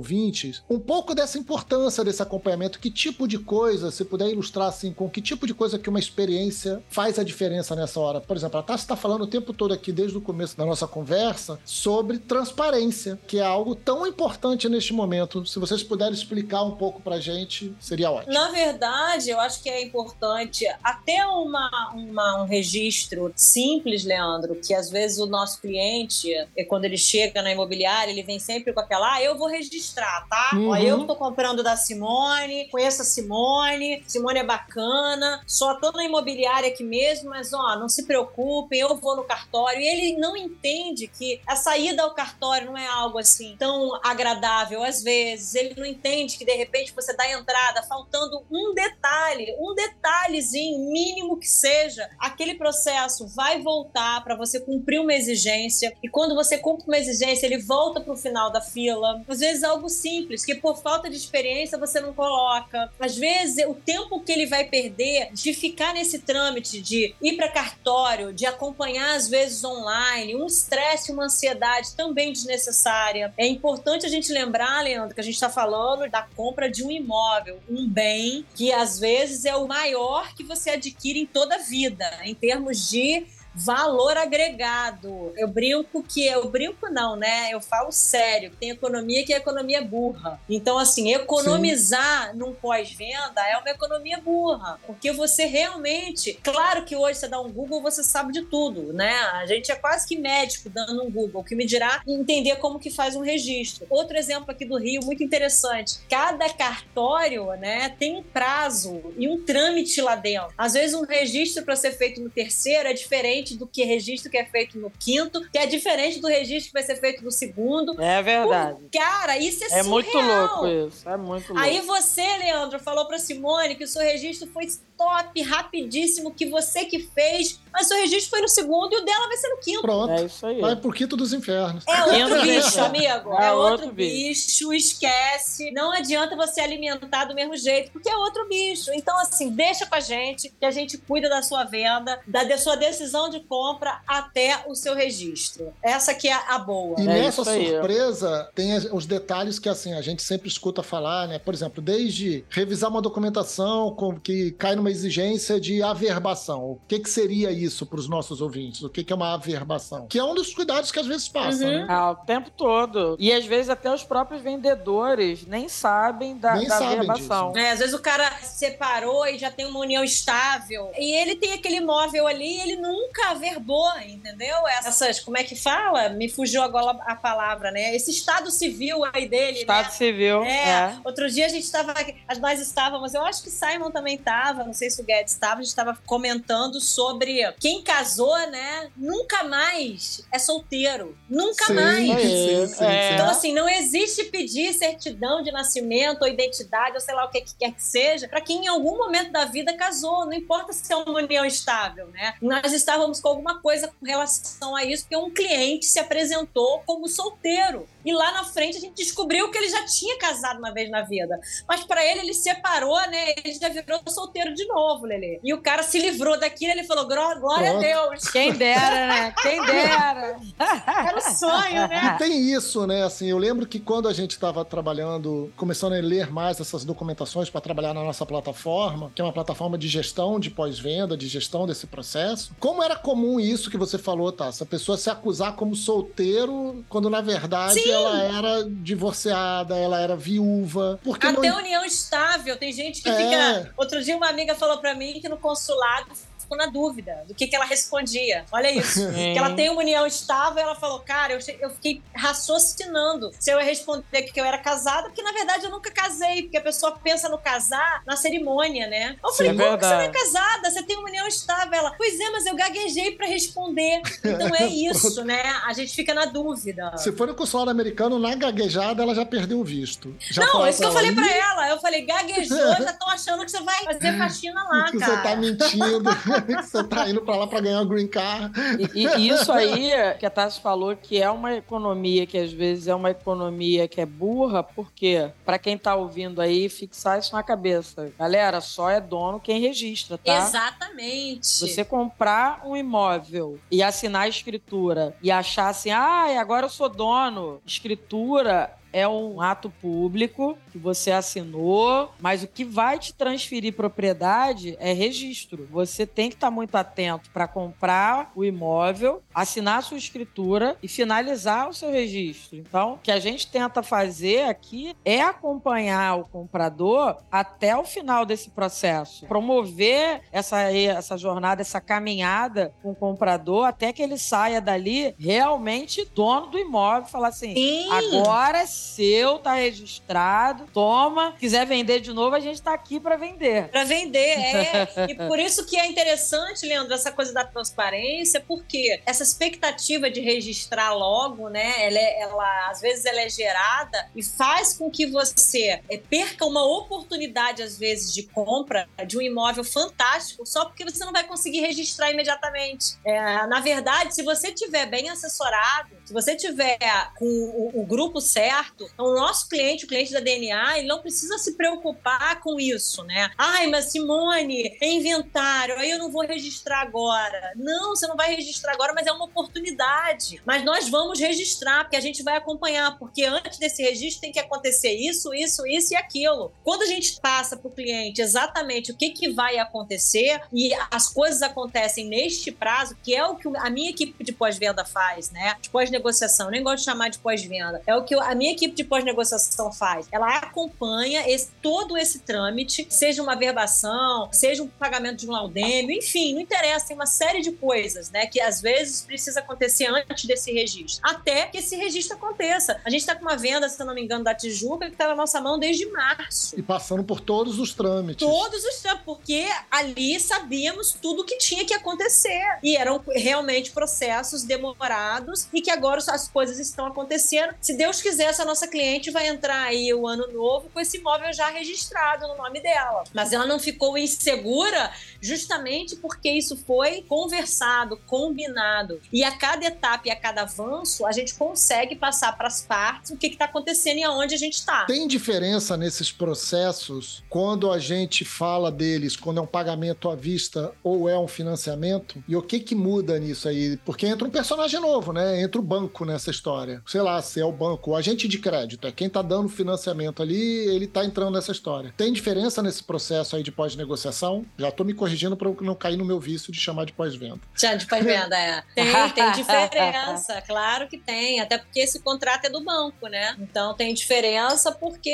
um 0.68 0.78
pouco 0.78 1.14
dessa 1.14 1.38
importância 1.38 2.04
desse 2.04 2.22
acompanhamento, 2.22 2.78
que 2.78 2.90
tipo 2.90 3.26
de 3.26 3.38
coisa, 3.38 3.90
se 3.90 4.04
puder 4.04 4.28
ilustrar 4.28 4.68
assim, 4.68 4.92
com 4.92 5.08
que 5.08 5.20
tipo 5.20 5.46
de 5.46 5.54
coisa 5.54 5.78
que 5.78 5.88
uma 5.88 5.98
experiência 5.98 6.82
faz 6.88 7.18
a 7.18 7.24
diferença 7.24 7.74
nessa 7.76 8.00
hora. 8.00 8.20
Por 8.20 8.36
exemplo, 8.36 8.58
a 8.58 8.62
Tassi 8.62 8.84
está 8.84 8.96
falando 8.96 9.22
o 9.22 9.26
tempo 9.26 9.52
todo 9.52 9.72
aqui, 9.74 9.92
desde 9.92 10.16
o 10.16 10.20
começo 10.20 10.56
da 10.56 10.64
nossa 10.64 10.86
conversa, 10.86 11.58
sobre 11.64 12.18
transparência, 12.18 13.18
que 13.26 13.38
é 13.38 13.44
algo 13.44 13.74
tão 13.74 14.06
importante 14.06 14.68
neste 14.68 14.92
momento. 14.92 15.44
Se 15.46 15.58
vocês 15.58 15.82
puderem 15.82 16.14
explicar 16.14 16.62
um 16.62 16.76
pouco 16.76 17.00
pra 17.00 17.20
gente, 17.20 17.74
seria 17.80 18.10
ótimo. 18.10 18.32
Na 18.32 18.50
verdade, 18.50 19.30
eu 19.30 19.40
acho 19.40 19.62
que 19.62 19.68
é 19.68 19.82
importante 19.82 20.66
até 20.82 21.24
uma, 21.26 21.92
uma, 21.94 22.42
um 22.42 22.46
registro 22.46 23.32
simples, 23.34 24.04
Leandro, 24.04 24.56
que 24.56 24.74
às 24.74 24.90
vezes 24.90 25.18
o 25.18 25.26
nosso 25.26 25.60
cliente, 25.60 26.32
é 26.56 26.64
quando 26.64 26.84
ele 26.84 26.96
chega 26.96 27.42
na 27.42 27.52
imobiliária, 27.52 28.10
ele 28.10 28.22
vem 28.22 28.38
sempre 28.38 28.72
com 28.72 28.80
aquela, 28.80 29.14
ah, 29.14 29.22
eu 29.22 29.36
vou 29.36 29.48
registrar, 29.48 29.89
tá? 30.28 30.50
Uhum. 30.54 30.68
Ó, 30.68 30.76
eu 30.76 31.06
tô 31.06 31.16
comprando 31.16 31.62
da 31.62 31.76
Simone, 31.76 32.68
conheço 32.70 33.02
a 33.02 33.04
Simone, 33.04 34.02
Simone 34.06 34.40
é 34.40 34.44
bacana, 34.44 35.42
só 35.46 35.74
tô 35.74 35.90
na 35.92 36.04
imobiliária 36.04 36.68
aqui 36.68 36.84
mesmo, 36.84 37.30
mas 37.30 37.52
ó, 37.52 37.76
não 37.76 37.88
se 37.88 38.04
preocupem, 38.04 38.80
eu 38.80 38.96
vou 38.96 39.16
no 39.16 39.24
cartório. 39.24 39.80
E 39.80 39.88
ele 39.88 40.18
não 40.18 40.36
entende 40.36 41.06
que 41.06 41.40
a 41.46 41.56
saída 41.56 42.02
ao 42.02 42.14
cartório 42.14 42.66
não 42.66 42.76
é 42.76 42.86
algo 42.86 43.18
assim 43.18 43.56
tão 43.58 43.98
agradável 44.04 44.82
às 44.82 45.02
vezes. 45.02 45.54
Ele 45.54 45.74
não 45.76 45.86
entende 45.86 46.36
que 46.36 46.44
de 46.44 46.54
repente 46.54 46.92
você 46.94 47.14
dá 47.14 47.30
entrada 47.30 47.82
faltando 47.82 48.44
um 48.50 48.74
detalhe, 48.74 49.56
um 49.58 49.74
detalhezinho 49.74 50.90
mínimo 50.90 51.38
que 51.38 51.48
seja, 51.48 52.08
aquele 52.18 52.54
processo 52.54 53.26
vai 53.28 53.60
voltar 53.60 54.22
para 54.22 54.36
você 54.36 54.60
cumprir 54.60 55.00
uma 55.00 55.14
exigência 55.14 55.92
e 56.02 56.08
quando 56.08 56.34
você 56.34 56.58
cumpre 56.58 56.84
uma 56.86 56.98
exigência, 56.98 57.46
ele 57.46 57.58
volta 57.58 58.00
para 58.00 58.12
o 58.12 58.16
final 58.16 58.50
da 58.50 58.60
fila. 58.60 59.22
Às 59.28 59.40
vezes 59.40 59.62
algo 59.62 59.79
simples 59.88 60.44
que 60.44 60.54
por 60.54 60.80
falta 60.80 61.08
de 61.08 61.16
experiência 61.16 61.78
você 61.78 62.00
não 62.00 62.12
coloca. 62.12 62.92
Às 62.98 63.16
vezes 63.16 63.64
o 63.66 63.74
tempo 63.74 64.20
que 64.20 64.32
ele 64.32 64.46
vai 64.46 64.64
perder 64.64 65.30
de 65.32 65.54
ficar 65.54 65.94
nesse 65.94 66.20
trâmite 66.20 66.80
de 66.80 67.14
ir 67.20 67.36
para 67.36 67.48
cartório, 67.48 68.32
de 68.32 68.46
acompanhar 68.46 69.16
às 69.16 69.28
vezes 69.28 69.64
online, 69.64 70.36
um 70.36 70.46
estresse, 70.46 71.12
uma 71.12 71.24
ansiedade 71.24 71.94
também 71.94 72.32
desnecessária. 72.32 73.32
É 73.36 73.46
importante 73.46 74.06
a 74.06 74.08
gente 74.08 74.32
lembrar, 74.32 74.82
Leandro, 74.82 75.14
que 75.14 75.20
a 75.20 75.24
gente 75.24 75.34
está 75.34 75.50
falando 75.50 76.08
da 76.10 76.22
compra 76.22 76.70
de 76.70 76.84
um 76.84 76.90
imóvel, 76.90 77.60
um 77.68 77.88
bem 77.88 78.44
que 78.54 78.72
às 78.72 78.98
vezes 78.98 79.44
é 79.44 79.56
o 79.56 79.66
maior 79.66 80.34
que 80.34 80.44
você 80.44 80.70
adquire 80.70 81.20
em 81.20 81.26
toda 81.26 81.56
a 81.56 81.58
vida, 81.58 82.08
em 82.24 82.34
termos 82.34 82.88
de 82.88 83.26
valor 83.54 84.16
agregado. 84.16 85.32
Eu 85.36 85.48
brinco 85.48 86.02
que 86.02 86.26
eu 86.26 86.48
brinco 86.48 86.88
não, 86.90 87.16
né? 87.16 87.50
Eu 87.50 87.60
falo 87.60 87.90
sério. 87.92 88.52
Tem 88.58 88.70
economia 88.70 89.24
que 89.24 89.32
é 89.32 89.36
economia 89.36 89.82
burra. 89.82 90.40
Então 90.48 90.78
assim, 90.78 91.12
economizar 91.12 92.30
Sim. 92.30 92.38
num 92.38 92.54
pós-venda 92.54 93.40
é 93.48 93.56
uma 93.58 93.70
economia 93.70 94.18
burra, 94.18 94.78
porque 94.86 95.12
você 95.12 95.44
realmente, 95.44 96.34
claro 96.42 96.84
que 96.84 96.96
hoje 96.96 97.18
você 97.18 97.28
dá 97.28 97.40
um 97.40 97.50
Google, 97.50 97.82
você 97.82 98.02
sabe 98.02 98.32
de 98.32 98.42
tudo, 98.42 98.92
né? 98.92 99.12
A 99.32 99.46
gente 99.46 99.70
é 99.70 99.76
quase 99.76 100.06
que 100.06 100.16
médico 100.16 100.68
dando 100.68 101.02
um 101.02 101.10
Google, 101.10 101.44
que 101.44 101.54
me 101.54 101.64
dirá 101.64 102.02
entender 102.06 102.56
como 102.56 102.78
que 102.78 102.90
faz 102.90 103.16
um 103.16 103.20
registro. 103.20 103.86
Outro 103.90 104.16
exemplo 104.16 104.50
aqui 104.50 104.64
do 104.64 104.78
Rio 104.78 105.04
muito 105.04 105.22
interessante. 105.22 105.98
Cada 106.08 106.48
cartório, 106.50 107.46
né, 107.56 107.94
tem 107.98 108.16
um 108.16 108.22
prazo 108.22 109.12
e 109.16 109.28
um 109.28 109.42
trâmite 109.44 110.00
lá 110.00 110.14
dentro. 110.14 110.52
Às 110.56 110.74
vezes 110.74 110.94
um 110.94 111.04
registro 111.04 111.64
para 111.64 111.76
ser 111.76 111.92
feito 111.92 112.20
no 112.20 112.30
terceiro 112.30 112.88
é 112.88 112.92
diferente 112.92 113.39
diferente 113.40 113.56
do 113.56 113.66
que 113.66 113.84
registro 113.84 114.30
que 114.30 114.38
é 114.38 114.44
feito 114.44 114.78
no 114.78 114.90
quinto, 114.90 115.40
que 115.50 115.58
é 115.58 115.66
diferente 115.66 116.20
do 116.20 116.28
registro 116.28 116.68
que 116.68 116.72
vai 116.72 116.82
ser 116.82 116.96
feito 116.96 117.24
no 117.24 117.30
segundo. 117.30 118.00
É 118.00 118.22
verdade. 118.22 118.78
Pô, 118.80 118.98
cara, 118.98 119.38
isso 119.38 119.64
é, 119.64 119.66
é 119.66 119.82
surreal. 119.82 119.88
muito 119.88 120.18
louco 120.18 120.66
isso. 120.66 121.08
É 121.08 121.16
muito 121.16 121.52
louco. 121.52 121.58
Aí 121.58 121.80
você, 121.80 122.22
Leandro, 122.38 122.78
falou 122.78 123.06
pra 123.06 123.18
Simone 123.18 123.74
que 123.74 123.84
o 123.84 123.88
seu 123.88 124.02
registro 124.02 124.48
foi 124.50 124.66
top, 125.00 125.42
rapidíssimo, 125.42 126.30
que 126.30 126.44
você 126.44 126.84
que 126.84 126.98
fez, 126.98 127.58
mas 127.72 127.86
o 127.86 127.88
seu 127.88 127.96
registro 127.96 128.28
foi 128.28 128.42
no 128.42 128.48
segundo 128.48 128.92
e 128.92 128.98
o 128.98 129.04
dela 129.04 129.26
vai 129.28 129.36
ser 129.38 129.48
no 129.48 129.56
quinto. 129.56 129.80
Pronto. 129.80 130.12
É 130.12 130.24
isso 130.26 130.44
aí. 130.44 130.60
Vai 130.60 130.76
pro 130.76 130.92
quinto 130.92 131.16
dos 131.16 131.32
infernos. 131.32 131.84
É 131.88 132.02
outro 132.02 132.42
bicho, 132.42 132.80
amigo. 132.80 133.32
É, 133.32 133.46
é 133.46 133.52
outro, 133.52 133.86
outro 133.86 133.92
bicho. 133.92 134.68
bicho, 134.68 134.72
esquece. 134.74 135.70
Não 135.70 135.90
adianta 135.90 136.36
você 136.36 136.60
alimentar 136.60 137.24
do 137.24 137.34
mesmo 137.34 137.56
jeito, 137.56 137.90
porque 137.92 138.10
é 138.10 138.16
outro 138.16 138.46
bicho. 138.46 138.90
Então, 138.92 139.18
assim, 139.18 139.48
deixa 139.50 139.86
com 139.86 139.94
a 139.94 140.00
gente, 140.00 140.50
que 140.50 140.66
a 140.66 140.70
gente 140.70 140.98
cuida 140.98 141.30
da 141.30 141.40
sua 141.42 141.64
venda, 141.64 142.20
da 142.26 142.58
sua 142.58 142.76
decisão 142.76 143.30
de 143.30 143.40
compra 143.40 144.02
até 144.06 144.64
o 144.66 144.74
seu 144.74 144.94
registro. 144.94 145.72
Essa 145.82 146.12
que 146.12 146.28
é 146.28 146.38
a 146.48 146.58
boa. 146.58 147.00
E 147.00 147.04
é 147.04 147.06
nessa 147.06 147.42
surpresa, 147.42 148.50
tem 148.54 148.76
os 148.92 149.06
detalhes 149.06 149.58
que, 149.58 149.68
assim, 149.68 149.94
a 149.94 150.02
gente 150.02 150.22
sempre 150.22 150.48
escuta 150.48 150.82
falar, 150.82 151.26
né? 151.26 151.38
Por 151.38 151.54
exemplo, 151.54 151.80
desde 151.80 152.44
revisar 152.50 152.90
uma 152.90 153.00
documentação 153.00 153.94
com, 153.94 154.20
que 154.20 154.50
cai 154.52 154.76
numa 154.76 154.89
exigência 154.90 155.60
de 155.60 155.82
averbação. 155.82 156.72
O 156.72 156.80
que, 156.88 156.98
que 156.98 157.08
seria 157.08 157.50
isso 157.50 157.86
para 157.86 157.98
os 157.98 158.08
nossos 158.08 158.40
ouvintes? 158.40 158.82
O 158.82 158.88
que, 158.88 159.04
que 159.04 159.12
é 159.12 159.16
uma 159.16 159.34
averbação? 159.34 160.06
Que 160.06 160.18
é 160.18 160.24
um 160.24 160.34
dos 160.34 160.54
cuidados 160.54 160.90
que 160.90 160.98
às 160.98 161.06
vezes 161.06 161.28
passam, 161.28 161.68
uhum. 161.68 161.78
né? 161.78 161.86
Ah, 161.88 162.10
o 162.10 162.16
tempo 162.16 162.50
todo. 162.50 163.16
E 163.18 163.32
às 163.32 163.44
vezes 163.44 163.70
até 163.70 163.92
os 163.92 164.02
próprios 164.02 164.42
vendedores 164.42 165.46
nem 165.46 165.68
sabem 165.68 166.36
da, 166.36 166.54
nem 166.54 166.68
da 166.68 166.78
sabem 166.78 166.98
averbação. 166.98 167.56
É, 167.56 167.70
às 167.72 167.78
vezes 167.78 167.94
o 167.94 168.00
cara 168.00 168.30
separou 168.42 169.26
e 169.26 169.38
já 169.38 169.50
tem 169.50 169.66
uma 169.66 169.80
união 169.80 170.02
estável. 170.04 170.90
E 170.98 171.12
ele 171.12 171.36
tem 171.36 171.52
aquele 171.52 171.76
imóvel 171.76 172.26
ali 172.26 172.56
e 172.56 172.60
ele 172.60 172.76
nunca 172.76 173.30
averbou, 173.30 173.90
entendeu? 174.06 174.56
Essas, 174.68 175.20
como 175.20 175.36
é 175.36 175.44
que 175.44 175.56
fala? 175.56 176.08
Me 176.08 176.28
fugiu 176.28 176.62
agora 176.62 176.98
a 177.06 177.14
palavra, 177.14 177.70
né? 177.70 177.94
Esse 177.94 178.10
estado 178.10 178.50
civil 178.50 179.04
aí 179.12 179.28
dele, 179.28 179.60
Estado 179.60 179.86
né? 179.86 179.90
civil. 179.90 180.42
É. 180.42 180.68
é. 180.68 180.96
Outro 181.04 181.30
dia 181.30 181.46
a 181.46 181.48
gente 181.48 181.64
estava, 181.64 181.94
nós 182.40 182.60
estávamos, 182.60 183.14
eu 183.14 183.24
acho 183.24 183.42
que 183.42 183.50
Simon 183.50 183.90
também 183.90 184.16
estava, 184.16 184.64
não 184.64 184.72
sei 184.80 184.90
se 184.90 185.02
o 185.02 185.04
Guedes 185.04 185.34
estava, 185.34 185.54
a 185.54 185.62
gente 185.62 185.68
estava 185.68 185.98
comentando 186.06 186.80
sobre 186.80 187.52
quem 187.60 187.82
casou, 187.82 188.34
né? 188.48 188.90
Nunca 188.96 189.44
mais 189.44 190.24
é 190.32 190.38
solteiro. 190.38 191.16
Nunca 191.28 191.66
sim, 191.66 191.74
mais. 191.74 192.22
Sim, 192.22 192.66
sim, 192.66 192.84
é. 192.84 193.14
Então, 193.14 193.28
assim, 193.28 193.52
não 193.52 193.68
existe 193.68 194.24
pedir 194.24 194.72
certidão 194.72 195.42
de 195.42 195.52
nascimento 195.52 196.22
ou 196.22 196.28
identidade, 196.28 196.94
ou 196.94 197.00
sei 197.00 197.14
lá 197.14 197.26
o 197.26 197.30
que, 197.30 197.42
que 197.42 197.54
quer 197.54 197.72
que 197.72 197.82
seja, 197.82 198.26
para 198.26 198.40
quem 198.40 198.64
em 198.64 198.68
algum 198.68 198.96
momento 198.96 199.30
da 199.30 199.44
vida 199.44 199.76
casou. 199.76 200.24
Não 200.24 200.32
importa 200.32 200.72
se 200.72 200.90
é 200.90 200.96
uma 200.96 201.18
união 201.18 201.44
estável, 201.44 202.08
né? 202.08 202.34
Nós 202.40 202.72
estávamos 202.72 203.20
com 203.20 203.28
alguma 203.28 203.60
coisa 203.60 203.88
com 203.88 204.06
relação 204.06 204.74
a 204.74 204.84
isso, 204.84 205.04
porque 205.04 205.16
um 205.16 205.30
cliente 205.30 205.86
se 205.86 205.98
apresentou 205.98 206.82
como 206.86 207.06
solteiro. 207.06 207.86
E 208.04 208.12
lá 208.12 208.32
na 208.32 208.44
frente 208.44 208.76
a 208.76 208.80
gente 208.80 208.94
descobriu 208.94 209.50
que 209.50 209.58
ele 209.58 209.68
já 209.68 209.84
tinha 209.84 210.18
casado 210.18 210.58
uma 210.58 210.72
vez 210.72 210.90
na 210.90 211.02
vida. 211.02 211.38
Mas 211.68 211.84
para 211.84 212.04
ele, 212.04 212.20
ele 212.20 212.34
separou, 212.34 213.00
né? 213.08 213.34
Ele 213.44 213.54
já 213.54 213.68
virou 213.68 214.00
solteiro 214.08 214.54
de 214.54 214.66
novo, 214.66 215.06
Lele. 215.06 215.40
E 215.42 215.54
o 215.54 215.60
cara 215.60 215.82
se 215.82 215.98
livrou 215.98 216.38
daquilo, 216.38 216.72
ele 216.72 216.84
falou: 216.84 217.06
glória 217.06 217.76
a 217.76 217.78
Deus. 217.78 218.28
Quem 218.28 218.52
dera, 218.52 219.06
né? 219.06 219.34
Quem 219.40 219.64
dera. 219.64 220.36
Era 220.58 221.18
o 221.18 221.20
sonho, 221.20 221.88
né? 221.88 222.14
E 222.14 222.18
tem 222.18 222.52
isso, 222.52 222.86
né? 222.86 223.04
Assim, 223.04 223.26
eu 223.26 223.38
lembro 223.38 223.66
que 223.66 223.78
quando 223.78 224.08
a 224.08 224.12
gente 224.12 224.32
estava 224.32 224.64
trabalhando, 224.64 225.52
começando 225.56 225.94
a 225.94 226.00
ler 226.00 226.30
mais 226.30 226.60
essas 226.60 226.84
documentações 226.84 227.50
para 227.50 227.60
trabalhar 227.60 227.94
na 227.94 228.02
nossa 228.02 228.26
plataforma, 228.26 229.10
que 229.14 229.20
é 229.20 229.24
uma 229.24 229.32
plataforma 229.32 229.76
de 229.76 229.88
gestão 229.88 230.38
de 230.38 230.50
pós-venda, 230.50 231.16
de 231.16 231.28
gestão 231.28 231.66
desse 231.66 231.86
processo, 231.86 232.52
como 232.58 232.82
era 232.82 232.96
comum 232.96 233.38
isso 233.40 233.70
que 233.70 233.76
você 233.76 233.98
falou, 233.98 234.32
tá? 234.32 234.46
Essa 234.46 234.66
pessoa 234.66 234.96
se 234.98 235.10
acusar 235.10 235.54
como 235.56 235.74
solteiro, 235.74 236.84
quando 236.88 237.08
na 237.08 237.20
verdade 237.20 237.74
Sim. 237.74 237.89
Ela 237.90 238.22
era 238.22 238.64
divorciada, 238.68 239.76
ela 239.76 240.00
era 240.00 240.16
viúva. 240.16 240.98
Porque 241.02 241.26
Até 241.26 241.48
não... 241.48 241.58
união 241.58 241.84
estável. 241.84 242.56
Tem 242.56 242.72
gente 242.72 243.02
que 243.02 243.08
é... 243.08 243.16
fica. 243.16 243.74
Outro 243.76 244.02
dia 244.02 244.16
uma 244.16 244.28
amiga 244.28 244.54
falou 244.54 244.78
para 244.78 244.94
mim 244.94 245.20
que 245.20 245.28
no 245.28 245.36
consulado 245.36 246.10
ficou 246.50 246.58
na 246.58 246.66
dúvida 246.66 247.24
do 247.28 247.34
que, 247.34 247.46
que 247.46 247.54
ela 247.54 247.64
respondia. 247.64 248.44
Olha 248.50 248.70
isso. 248.70 249.00
que 249.14 249.38
ela 249.38 249.54
tem 249.54 249.70
uma 249.70 249.80
união 249.80 250.04
estável, 250.06 250.60
ela 250.60 250.74
falou, 250.74 250.98
cara, 251.00 251.32
eu, 251.32 251.38
eu 251.60 251.70
fiquei 251.70 252.02
raciocinando 252.14 253.30
se 253.38 253.52
eu 253.52 253.58
ia 253.58 253.64
responder 253.64 254.22
que 254.22 254.40
eu 254.40 254.44
era 254.44 254.58
casada, 254.58 255.08
porque 255.08 255.22
na 255.22 255.32
verdade 255.32 255.64
eu 255.64 255.70
nunca 255.70 255.90
casei, 255.90 256.42
porque 256.42 256.56
a 256.56 256.60
pessoa 256.60 256.98
pensa 257.02 257.28
no 257.28 257.38
casar 257.38 258.02
na 258.04 258.16
cerimônia, 258.16 258.88
né? 258.88 259.16
Eu 259.22 259.32
falei, 259.32 259.52
é 259.52 259.54
como 259.54 259.78
que 259.78 259.84
você 259.84 259.94
não 259.94 260.00
é 260.00 260.08
casada? 260.08 260.70
Você 260.70 260.82
tem 260.82 260.96
uma 260.96 261.08
união 261.08 261.26
estável? 261.26 261.72
Ela, 261.72 261.92
pois 261.92 262.18
é, 262.18 262.30
mas 262.30 262.46
eu 262.46 262.56
gaguejei 262.56 263.12
para 263.12 263.26
responder. 263.26 264.02
Então 264.24 264.54
é 264.56 264.66
isso, 264.90 265.24
né? 265.24 265.42
A 265.66 265.72
gente 265.72 265.94
fica 265.94 266.12
na 266.12 266.24
dúvida. 266.24 266.96
Se 266.96 267.12
for 267.12 267.28
no 267.28 267.34
consulado 267.34 267.70
americano, 267.70 268.18
na 268.18 268.34
gaguejada, 268.34 269.02
ela 269.02 269.14
já 269.14 269.24
perdeu 269.24 269.60
o 269.60 269.64
visto. 269.64 270.14
Já 270.18 270.44
não, 270.46 270.66
isso 270.66 270.80
que 270.80 270.86
eu 270.86 270.92
falei 270.92 271.12
pra 271.12 271.30
ela. 271.30 271.68
Eu 271.68 271.78
falei, 271.78 272.04
gaguejou, 272.04 272.56
já 272.80 272.90
estão 272.90 273.08
achando 273.08 273.44
que 273.44 273.50
você 273.50 273.62
vai 273.62 273.84
fazer 273.84 274.18
faxina 274.18 274.62
lá, 274.64 274.90
que 274.90 274.98
cara. 274.98 275.16
Você 275.16 275.22
tá 275.22 275.36
mentindo, 275.36 276.10
você 276.62 276.84
tá 276.84 277.08
indo 277.08 277.22
pra 277.22 277.36
lá 277.36 277.46
pra 277.46 277.60
ganhar 277.60 277.80
o 277.82 277.86
green 277.86 278.08
card. 278.08 278.52
E, 278.94 279.06
e 279.06 279.28
isso 279.28 279.50
aí, 279.52 279.90
que 280.18 280.26
a 280.26 280.30
Tassi 280.30 280.60
falou, 280.60 280.96
que 280.96 281.20
é 281.20 281.30
uma 281.30 281.54
economia 281.54 282.26
que 282.26 282.38
às 282.38 282.52
vezes 282.52 282.86
é 282.86 282.94
uma 282.94 283.10
economia 283.10 283.86
que 283.88 284.00
é 284.00 284.06
burra, 284.06 284.62
porque 284.62 285.30
para 285.44 285.58
quem 285.58 285.76
tá 285.76 285.94
ouvindo 285.94 286.40
aí, 286.40 286.68
fixar 286.68 287.18
isso 287.18 287.34
na 287.34 287.42
cabeça. 287.42 288.12
Galera, 288.18 288.60
só 288.60 288.90
é 288.90 289.00
dono 289.00 289.40
quem 289.40 289.60
registra, 289.60 290.18
tá? 290.18 290.36
Exatamente. 290.36 291.46
Você 291.46 291.84
comprar 291.84 292.62
um 292.64 292.76
imóvel 292.76 293.58
e 293.70 293.82
assinar 293.82 294.22
a 294.22 294.28
escritura 294.28 295.14
e 295.22 295.30
achar 295.30 295.68
assim, 295.68 295.90
ah, 295.90 296.40
agora 296.40 296.66
eu 296.66 296.70
sou 296.70 296.88
dono. 296.88 297.60
Escritura 297.66 298.70
é 298.92 299.06
um 299.06 299.40
ato 299.40 299.70
público 299.70 300.56
que 300.72 300.78
você 300.78 301.10
assinou, 301.10 302.12
mas 302.18 302.42
o 302.42 302.48
que 302.48 302.64
vai 302.64 302.98
te 302.98 303.14
transferir 303.14 303.74
propriedade 303.74 304.76
é 304.80 304.92
registro. 304.92 305.66
Você 305.70 306.06
tem 306.06 306.28
que 306.28 306.36
estar 306.36 306.50
muito 306.50 306.74
atento 306.74 307.30
para 307.30 307.48
comprar 307.48 308.32
o 308.34 308.44
imóvel, 308.44 309.22
assinar 309.34 309.78
a 309.78 309.82
sua 309.82 309.98
escritura 309.98 310.76
e 310.82 310.88
finalizar 310.88 311.68
o 311.68 311.74
seu 311.74 311.90
registro. 311.90 312.56
Então, 312.56 312.94
o 312.94 312.98
que 312.98 313.10
a 313.10 313.20
gente 313.20 313.46
tenta 313.46 313.82
fazer 313.82 314.44
aqui 314.44 314.94
é 315.04 315.20
acompanhar 315.20 316.18
o 316.18 316.24
comprador 316.24 317.18
até 317.30 317.76
o 317.76 317.84
final 317.84 318.24
desse 318.24 318.50
processo, 318.50 319.26
promover 319.26 320.22
essa, 320.32 320.60
essa 320.72 321.16
jornada, 321.16 321.62
essa 321.62 321.80
caminhada 321.80 322.72
com 322.82 322.90
o 322.90 322.94
comprador 322.94 323.66
até 323.66 323.92
que 323.92 324.02
ele 324.02 324.18
saia 324.18 324.60
dali 324.60 325.14
realmente 325.18 326.08
dono 326.14 326.48
do 326.48 326.58
imóvel, 326.58 327.08
falar 327.08 327.28
assim: 327.28 327.54
Sim. 327.54 327.90
agora 327.90 328.62
seu, 328.80 329.38
tá 329.38 329.54
registrado, 329.54 330.66
toma. 330.72 331.34
Quiser 331.38 331.66
vender 331.66 332.00
de 332.00 332.12
novo, 332.12 332.34
a 332.34 332.40
gente 332.40 332.60
tá 332.60 332.72
aqui 332.72 332.98
para 332.98 333.16
vender. 333.16 333.68
Para 333.68 333.84
vender, 333.84 334.18
é. 334.18 334.88
e 335.08 335.14
por 335.14 335.38
isso 335.38 335.66
que 335.66 335.76
é 335.76 335.86
interessante, 335.86 336.66
Leandro, 336.66 336.94
essa 336.94 337.12
coisa 337.12 337.32
da 337.32 337.44
transparência, 337.44 338.40
porque 338.40 339.00
essa 339.06 339.22
expectativa 339.22 340.10
de 340.10 340.20
registrar 340.20 340.92
logo, 340.92 341.48
né, 341.48 341.86
ela, 341.86 341.98
é, 341.98 342.20
ela 342.22 342.70
às 342.70 342.80
vezes 342.80 343.04
ela 343.04 343.20
é 343.20 343.28
gerada 343.28 344.10
e 344.14 344.22
faz 344.22 344.74
com 344.74 344.90
que 344.90 345.06
você 345.06 345.80
é, 345.88 345.98
perca 345.98 346.44
uma 346.46 346.64
oportunidade, 346.64 347.62
às 347.62 347.78
vezes, 347.78 348.12
de 348.12 348.22
compra 348.24 348.88
de 349.06 349.18
um 349.18 349.22
imóvel 349.22 349.64
fantástico 349.64 350.46
só 350.46 350.64
porque 350.64 350.84
você 350.84 351.04
não 351.04 351.12
vai 351.12 351.24
conseguir 351.24 351.60
registrar 351.60 352.10
imediatamente. 352.10 352.98
É, 353.04 353.46
na 353.46 353.60
verdade, 353.60 354.14
se 354.14 354.22
você 354.22 354.52
tiver 354.52 354.86
bem 354.86 355.08
assessorado, 355.08 355.90
se 356.04 356.12
você 356.12 356.36
tiver 356.36 356.78
com 357.18 357.26
o, 357.26 357.82
o 357.82 357.86
grupo 357.86 358.20
certo, 358.20 358.69
então, 358.74 358.88
o 358.98 359.14
nosso 359.14 359.48
cliente, 359.48 359.84
o 359.84 359.88
cliente 359.88 360.12
da 360.12 360.20
DNA, 360.20 360.78
ele 360.78 360.88
não 360.88 361.00
precisa 361.00 361.38
se 361.38 361.52
preocupar 361.52 362.40
com 362.40 362.58
isso, 362.58 363.02
né? 363.04 363.30
Ai, 363.36 363.66
mas 363.66 363.86
Simone, 363.86 364.76
é 364.80 364.90
inventário, 364.90 365.76
aí 365.76 365.90
eu 365.90 365.98
não 365.98 366.10
vou 366.10 366.22
registrar 366.26 366.80
agora. 366.80 367.52
Não, 367.56 367.90
você 367.90 368.06
não 368.06 368.16
vai 368.16 368.34
registrar 368.34 368.72
agora, 368.72 368.92
mas 368.94 369.06
é 369.06 369.12
uma 369.12 369.24
oportunidade. 369.24 370.40
Mas 370.44 370.64
nós 370.64 370.88
vamos 370.88 371.18
registrar, 371.18 371.84
porque 371.84 371.96
a 371.96 372.00
gente 372.00 372.22
vai 372.22 372.36
acompanhar, 372.36 372.98
porque 372.98 373.24
antes 373.24 373.58
desse 373.58 373.82
registro 373.82 374.20
tem 374.20 374.32
que 374.32 374.38
acontecer 374.38 374.92
isso, 374.94 375.32
isso, 375.34 375.66
isso 375.66 375.92
e 375.92 375.96
aquilo. 375.96 376.52
Quando 376.64 376.82
a 376.82 376.86
gente 376.86 377.20
passa 377.20 377.56
para 377.56 377.68
o 377.68 377.70
cliente 377.70 378.20
exatamente 378.20 378.92
o 378.92 378.96
que, 378.96 379.10
que 379.10 379.30
vai 379.30 379.58
acontecer 379.58 380.40
e 380.52 380.72
as 380.90 381.08
coisas 381.08 381.42
acontecem 381.42 382.06
neste 382.06 382.50
prazo, 382.50 382.96
que 383.02 383.14
é 383.14 383.24
o 383.24 383.36
que 383.36 383.48
a 383.56 383.70
minha 383.70 383.90
equipe 383.90 384.22
de 384.22 384.32
pós-venda 384.32 384.84
faz, 384.84 385.30
né? 385.30 385.56
De 385.60 385.70
pós-negociação, 385.70 386.50
nem 386.50 386.62
gosto 386.62 386.78
de 386.78 386.84
chamar 386.84 387.08
de 387.08 387.18
pós-venda. 387.18 387.82
É 387.86 387.94
o 387.94 388.04
que 388.04 388.14
a 388.14 388.34
minha 388.34 388.52
equipe 388.60 388.74
de 388.74 388.84
pós-negociação 388.84 389.72
faz? 389.72 390.06
Ela 390.12 390.38
acompanha 390.38 391.28
esse, 391.28 391.48
todo 391.62 391.96
esse 391.96 392.20
trâmite, 392.20 392.86
seja 392.90 393.22
uma 393.22 393.34
verbação, 393.34 394.28
seja 394.32 394.62
um 394.62 394.68
pagamento 394.68 395.18
de 395.18 395.28
um 395.28 395.32
laudêmio, 395.32 395.96
enfim, 395.96 396.34
não 396.34 396.40
interessa, 396.40 396.88
tem 396.88 396.96
uma 396.96 397.06
série 397.06 397.40
de 397.40 397.52
coisas, 397.52 398.10
né, 398.10 398.26
que 398.26 398.40
às 398.40 398.60
vezes 398.60 399.02
precisa 399.02 399.40
acontecer 399.40 399.86
antes 399.86 400.24
desse 400.24 400.52
registro, 400.52 401.00
até 401.02 401.46
que 401.46 401.58
esse 401.58 401.76
registro 401.76 402.16
aconteça. 402.16 402.80
A 402.84 402.90
gente 402.90 403.00
está 403.00 403.14
com 403.14 403.22
uma 403.22 403.36
venda, 403.36 403.68
se 403.68 403.80
eu 403.80 403.86
não 403.86 403.94
me 403.94 404.02
engano, 404.02 404.24
da 404.24 404.34
Tijuca, 404.34 404.86
que 404.86 404.92
está 404.92 405.08
na 405.08 405.14
nossa 405.14 405.40
mão 405.40 405.58
desde 405.58 405.86
março. 405.90 406.58
E 406.58 406.62
passando 406.62 407.02
por 407.04 407.20
todos 407.20 407.58
os 407.58 407.72
trâmites. 407.72 408.26
Todos 408.26 408.64
os 408.64 408.80
trâmites, 408.80 409.04
porque 409.04 409.46
ali 409.70 410.18
sabíamos 410.20 410.92
tudo 411.00 411.22
o 411.22 411.24
que 411.24 411.38
tinha 411.38 411.64
que 411.64 411.74
acontecer. 411.74 412.58
E 412.62 412.76
eram 412.76 413.02
realmente 413.08 413.70
processos 413.70 414.42
demorados 414.42 415.48
e 415.52 415.60
que 415.60 415.70
agora 415.70 416.00
as 416.08 416.28
coisas 416.28 416.58
estão 416.58 416.86
acontecendo. 416.86 417.54
Se 417.60 417.74
Deus 417.74 418.00
quiser, 418.00 418.24
essa 418.24 418.44
nossa 418.50 418.66
cliente 418.66 419.12
vai 419.12 419.28
entrar 419.28 419.62
aí 419.62 419.94
o 419.94 420.08
ano 420.08 420.26
novo 420.32 420.68
com 420.74 420.80
esse 420.80 420.96
imóvel 420.96 421.32
já 421.32 421.48
registrado 421.50 422.26
no 422.26 422.36
nome 422.36 422.60
dela. 422.60 423.04
Mas 423.14 423.32
ela 423.32 423.46
não 423.46 423.60
ficou 423.60 423.96
insegura 423.96 424.90
justamente 425.20 425.94
porque 425.94 426.28
isso 426.28 426.56
foi 426.56 427.02
conversado, 427.02 427.96
combinado. 428.08 429.00
E 429.12 429.22
a 429.22 429.30
cada 429.30 429.66
etapa 429.66 430.08
e 430.08 430.10
a 430.10 430.16
cada 430.16 430.42
avanço, 430.42 431.06
a 431.06 431.12
gente 431.12 431.34
consegue 431.34 431.94
passar 431.94 432.36
para 432.36 432.48
as 432.48 432.62
partes 432.62 433.12
o 433.12 433.16
que 433.16 433.28
está 433.28 433.44
acontecendo 433.44 433.98
e 433.98 434.02
aonde 434.02 434.34
a 434.34 434.38
gente 434.38 434.54
está. 434.54 434.84
Tem 434.86 435.06
diferença 435.06 435.76
nesses 435.76 436.10
processos 436.10 437.22
quando 437.28 437.70
a 437.70 437.78
gente 437.78 438.24
fala 438.24 438.72
deles, 438.72 439.14
quando 439.14 439.38
é 439.38 439.42
um 439.42 439.46
pagamento 439.46 440.10
à 440.10 440.16
vista 440.16 440.72
ou 440.82 441.08
é 441.08 441.16
um 441.16 441.28
financiamento? 441.28 442.22
E 442.26 442.34
o 442.34 442.42
que 442.42 442.58
que 442.58 442.74
muda 442.74 443.16
nisso 443.18 443.48
aí? 443.48 443.76
Porque 443.84 444.06
entra 444.06 444.26
um 444.26 444.30
personagem 444.30 444.80
novo, 444.80 445.12
né? 445.12 445.40
Entra 445.40 445.60
o 445.60 445.64
banco 445.64 446.04
nessa 446.04 446.32
história. 446.32 446.82
Sei 446.84 447.00
lá, 447.00 447.22
se 447.22 447.40
é 447.40 447.44
o 447.44 447.52
banco, 447.52 447.92
o 447.92 447.96
agente 447.96 448.26
de 448.26 448.39
crédito, 448.40 448.86
é 448.86 448.92
quem 448.92 449.06
está 449.06 449.22
dando 449.22 449.48
financiamento 449.48 450.22
ali, 450.22 450.40
ele 450.74 450.84
está 450.86 451.04
entrando 451.04 451.34
nessa 451.34 451.52
história. 451.52 451.92
Tem 451.96 452.12
diferença 452.12 452.62
nesse 452.62 452.82
processo 452.82 453.36
aí 453.36 453.42
de 453.42 453.52
pós-negociação? 453.52 454.44
Já 454.58 454.68
estou 454.68 454.84
me 454.84 454.94
corrigindo 454.94 455.36
para 455.36 455.50
não 455.60 455.74
cair 455.74 455.96
no 455.96 456.04
meu 456.04 456.18
vício 456.18 456.52
de 456.52 456.60
chamar 456.60 456.84
de 456.84 456.92
pós-venda. 456.92 457.40
Já 457.56 457.74
de 457.74 457.86
pós-venda, 457.86 458.36
é. 458.36 458.62
Tem, 458.74 459.10
tem 459.12 459.32
diferença, 459.32 460.42
claro 460.46 460.88
que 460.88 460.98
tem, 460.98 461.40
até 461.40 461.58
porque 461.58 461.80
esse 461.80 462.00
contrato 462.00 462.46
é 462.46 462.50
do 462.50 462.62
banco, 462.62 463.08
né? 463.08 463.36
Então 463.38 463.74
tem 463.74 463.92
diferença 463.92 464.72
porque 464.72 465.10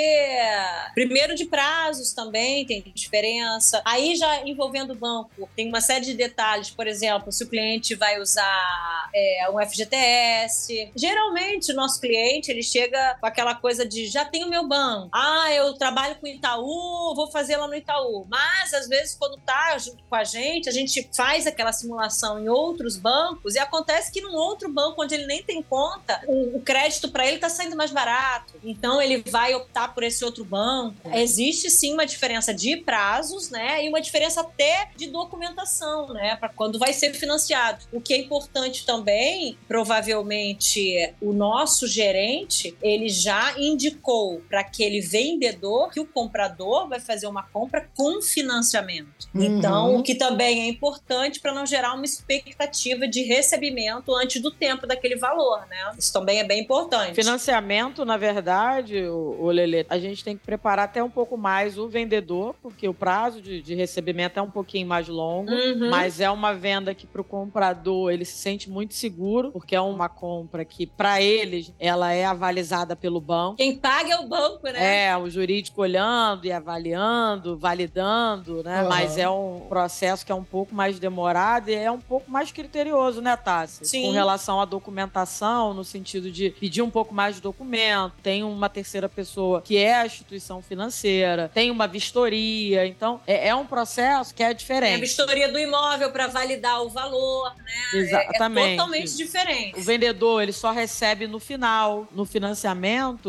primeiro 0.95 1.35
de 1.35 1.47
prazos 1.47 2.13
também 2.13 2.65
tem 2.65 2.93
diferença. 2.95 3.83
Aí 3.85 4.15
já 4.17 4.43
envolvendo 4.47 4.93
o 4.93 4.97
banco, 4.97 5.49
tem 5.57 5.69
uma 5.69 5.81
série 5.81 6.05
de 6.05 6.15
detalhes, 6.15 6.71
por 6.71 6.87
exemplo, 6.87 7.33
se 7.33 7.45
o 7.45 7.49
cliente 7.49 7.95
vai 7.95 8.21
usar 8.21 9.11
é, 9.15 9.49
um 9.51 9.59
FGTS. 9.65 10.93
Geralmente 10.95 11.73
o 11.73 11.75
nosso 11.75 12.01
cliente 12.01 12.51
ele 12.51 12.63
chega 12.63 13.16
com 13.21 13.27
aquela 13.27 13.55
coisa 13.55 13.87
de 13.87 14.07
já 14.07 14.25
tenho 14.25 14.49
meu 14.49 14.67
banco. 14.67 15.09
Ah, 15.13 15.53
eu 15.53 15.75
trabalho 15.75 16.17
com 16.17 16.27
Itaú, 16.27 17.15
vou 17.15 17.31
fazer 17.31 17.57
lá 17.57 17.67
no 17.67 17.75
Itaú. 17.75 18.27
Mas 18.29 18.73
às 18.75 18.89
vezes 18.89 19.15
quando 19.15 19.37
tá 19.39 19.77
junto 19.79 20.03
com 20.05 20.15
a 20.15 20.25
gente, 20.25 20.69
a 20.69 20.73
gente 20.73 21.09
faz 21.15 21.47
aquela 21.47 21.73
simulação 21.73 22.41
em 22.41 22.49
outros 22.49 22.97
bancos 22.97 23.55
e 23.55 23.59
acontece 23.59 24.13
que 24.13 24.21
num 24.21 24.35
outro 24.35 24.73
banco 24.73 25.03
onde 25.03 25.15
ele 25.15 25.27
nem 25.27 25.43
tem 25.43 25.63
conta, 25.63 26.21
o, 26.27 26.57
o 26.57 26.61
crédito 26.63 27.11
para 27.11 27.27
ele 27.27 27.39
tá 27.39 27.49
saindo 27.49 27.77
mais 27.77 27.91
barato. 27.91 28.55
Então 28.63 29.01
ele 29.01 29.23
vai 29.29 29.55
optar 29.55 29.95
por 29.95 30.03
esse 30.03 30.25
outro 30.25 30.45
banco. 30.45 30.97
Existe 31.13 31.71
sim 31.71 31.93
uma 31.93 32.07
diferença 32.07 32.53
de 32.55 32.77
prazos, 32.77 33.51
né? 33.51 33.85
E 33.85 33.89
uma 33.89 34.01
diferença 34.01 34.41
até 34.41 34.91
de 34.97 35.07
documentação, 35.09 36.09
né, 36.09 36.37
para 36.37 36.49
quando 36.49 36.79
vai 36.79 36.93
ser 36.93 37.13
financiado. 37.15 37.85
O 37.93 38.01
que 38.01 38.15
é 38.15 38.19
importante 38.19 38.85
também, 38.85 39.59
provavelmente 39.69 41.15
o 41.21 41.33
nosso 41.33 41.87
gerente, 41.87 42.77
ele 42.83 42.96
ele 42.97 43.09
já 43.09 43.55
indicou 43.59 44.43
para 44.49 44.61
aquele 44.61 45.01
vendedor 45.01 45.91
que 45.91 46.01
o 46.01 46.07
comprador 46.07 46.89
vai 46.89 46.99
fazer 46.99 47.27
uma 47.27 47.43
compra 47.43 47.89
com 47.95 48.21
financiamento. 48.23 49.29
Uhum. 49.35 49.43
Então, 49.43 49.97
o 49.97 50.03
que 50.03 50.15
também 50.15 50.63
é 50.63 50.69
importante 50.69 51.41
para 51.41 51.53
não 51.53 51.67
gerar 51.67 51.95
uma 51.95 52.05
expectativa 52.05 53.07
de 53.07 53.23
recebimento 53.23 54.15
antes 54.15 54.41
do 54.41 54.51
tempo 54.51 54.87
daquele 54.87 55.17
valor, 55.17 55.67
né? 55.69 55.95
Isso 55.99 56.13
também 56.13 56.41
é 56.41 56.45
bem 56.45 56.63
importante. 56.63 57.15
Financiamento, 57.15 58.05
na 58.05 58.17
verdade, 58.17 59.03
o, 59.05 59.37
o 59.41 59.51
Lelê, 59.51 59.85
a 59.89 59.99
gente 59.99 60.25
tem 60.25 60.37
que 60.37 60.45
preparar 60.45 60.87
até 60.87 61.03
um 61.03 61.11
pouco 61.11 61.37
mais 61.37 61.79
o 61.79 61.89
vendedor, 61.89 62.55
porque 62.63 62.89
o 62.89 62.95
prazo 62.95 63.41
de, 63.41 63.61
de 63.61 63.75
recebimento 63.75 64.39
é 64.39 64.43
um 64.43 64.51
pouquinho 64.51 64.87
mais 64.87 65.09
longo, 65.09 65.51
uhum. 65.51 65.91
mas 65.91 66.21
é 66.21 66.31
uma 66.31 66.55
venda 66.55 66.95
que 66.95 67.07
para 67.07 67.21
o 67.21 67.25
comprador 67.25 68.11
ele 68.11 68.25
se 68.25 68.39
sente 68.39 68.71
muito 68.71 68.95
seguro, 68.95 69.53
porque 69.53 69.75
é 69.75 69.81
uma 69.81 70.09
compra 70.09 70.65
que 70.65 70.87
para 70.87 71.21
eles 71.21 71.73
ela 71.79 72.13
é 72.13 72.25
avalizada 72.25 72.86
passada 72.87 72.95
pelo 72.95 73.21
banco. 73.21 73.57
Quem 73.57 73.77
paga 73.77 74.13
é 74.15 74.19
o 74.19 74.27
banco, 74.27 74.63
né? 74.65 75.07
É, 75.09 75.17
o 75.17 75.29
jurídico 75.29 75.83
olhando 75.83 76.45
e 76.47 76.53
avaliando, 76.53 77.57
validando, 77.57 78.63
né? 78.63 78.83
Uhum. 78.83 78.89
Mas 78.89 79.19
é 79.19 79.29
um 79.29 79.67
processo 79.69 80.25
que 80.25 80.31
é 80.31 80.35
um 80.35 80.45
pouco 80.45 80.75
mais 80.75 80.99
demorado 80.99 81.69
e 81.69 81.75
é 81.75 81.91
um 81.91 82.01
pouco 82.01 82.31
mais 82.31 82.53
criterioso, 82.53 83.21
né, 83.21 83.37
Tassi? 83.37 83.85
Sim. 83.85 84.03
Com 84.03 84.11
relação 84.13 84.61
à 84.61 84.65
documentação, 84.65 85.75
no 85.75 85.85
sentido 85.85 86.31
de 86.31 86.51
pedir 86.51 86.83
um 86.83 86.91
pouco 86.91 87.13
mais 87.13 87.37
de 87.37 87.43
documento, 87.43 88.15
tem 88.23 88.45
uma 88.45 88.69
terceira 88.69 89.09
pessoa 89.09 89.61
que 89.63 89.77
é 89.77 89.97
a 89.97 90.07
instituição 90.07 90.63
financeira, 90.63 91.51
tem 91.53 91.71
uma 91.71 91.87
vistoria, 91.87 92.87
então 92.87 93.21
é, 93.27 93.49
é 93.49 93.55
um 93.55 93.67
processo 93.67 94.35
que 94.35 94.43
é 94.43 94.47
Tem 94.47 94.55
a 94.55 94.57
diferente. 94.57 95.01
vistoria 95.01 95.51
do 95.51 95.59
imóvel 95.59 96.11
para 96.11 96.27
validar 96.29 96.83
o 96.83 96.89
valor, 96.91 97.53
né? 97.57 97.73
É- 97.95 97.97
Exatamente. 97.97 98.67
É 98.75 98.77
totalmente 98.77 99.17
diferente. 99.17 99.79
O 99.79 99.83
vendedor, 99.83 100.43
ele 100.43 100.53
só 100.53 100.71
recebe 100.71 101.27
no 101.27 101.39
final. 101.41 102.07
No 102.13 102.25
financiamento, 102.25 102.76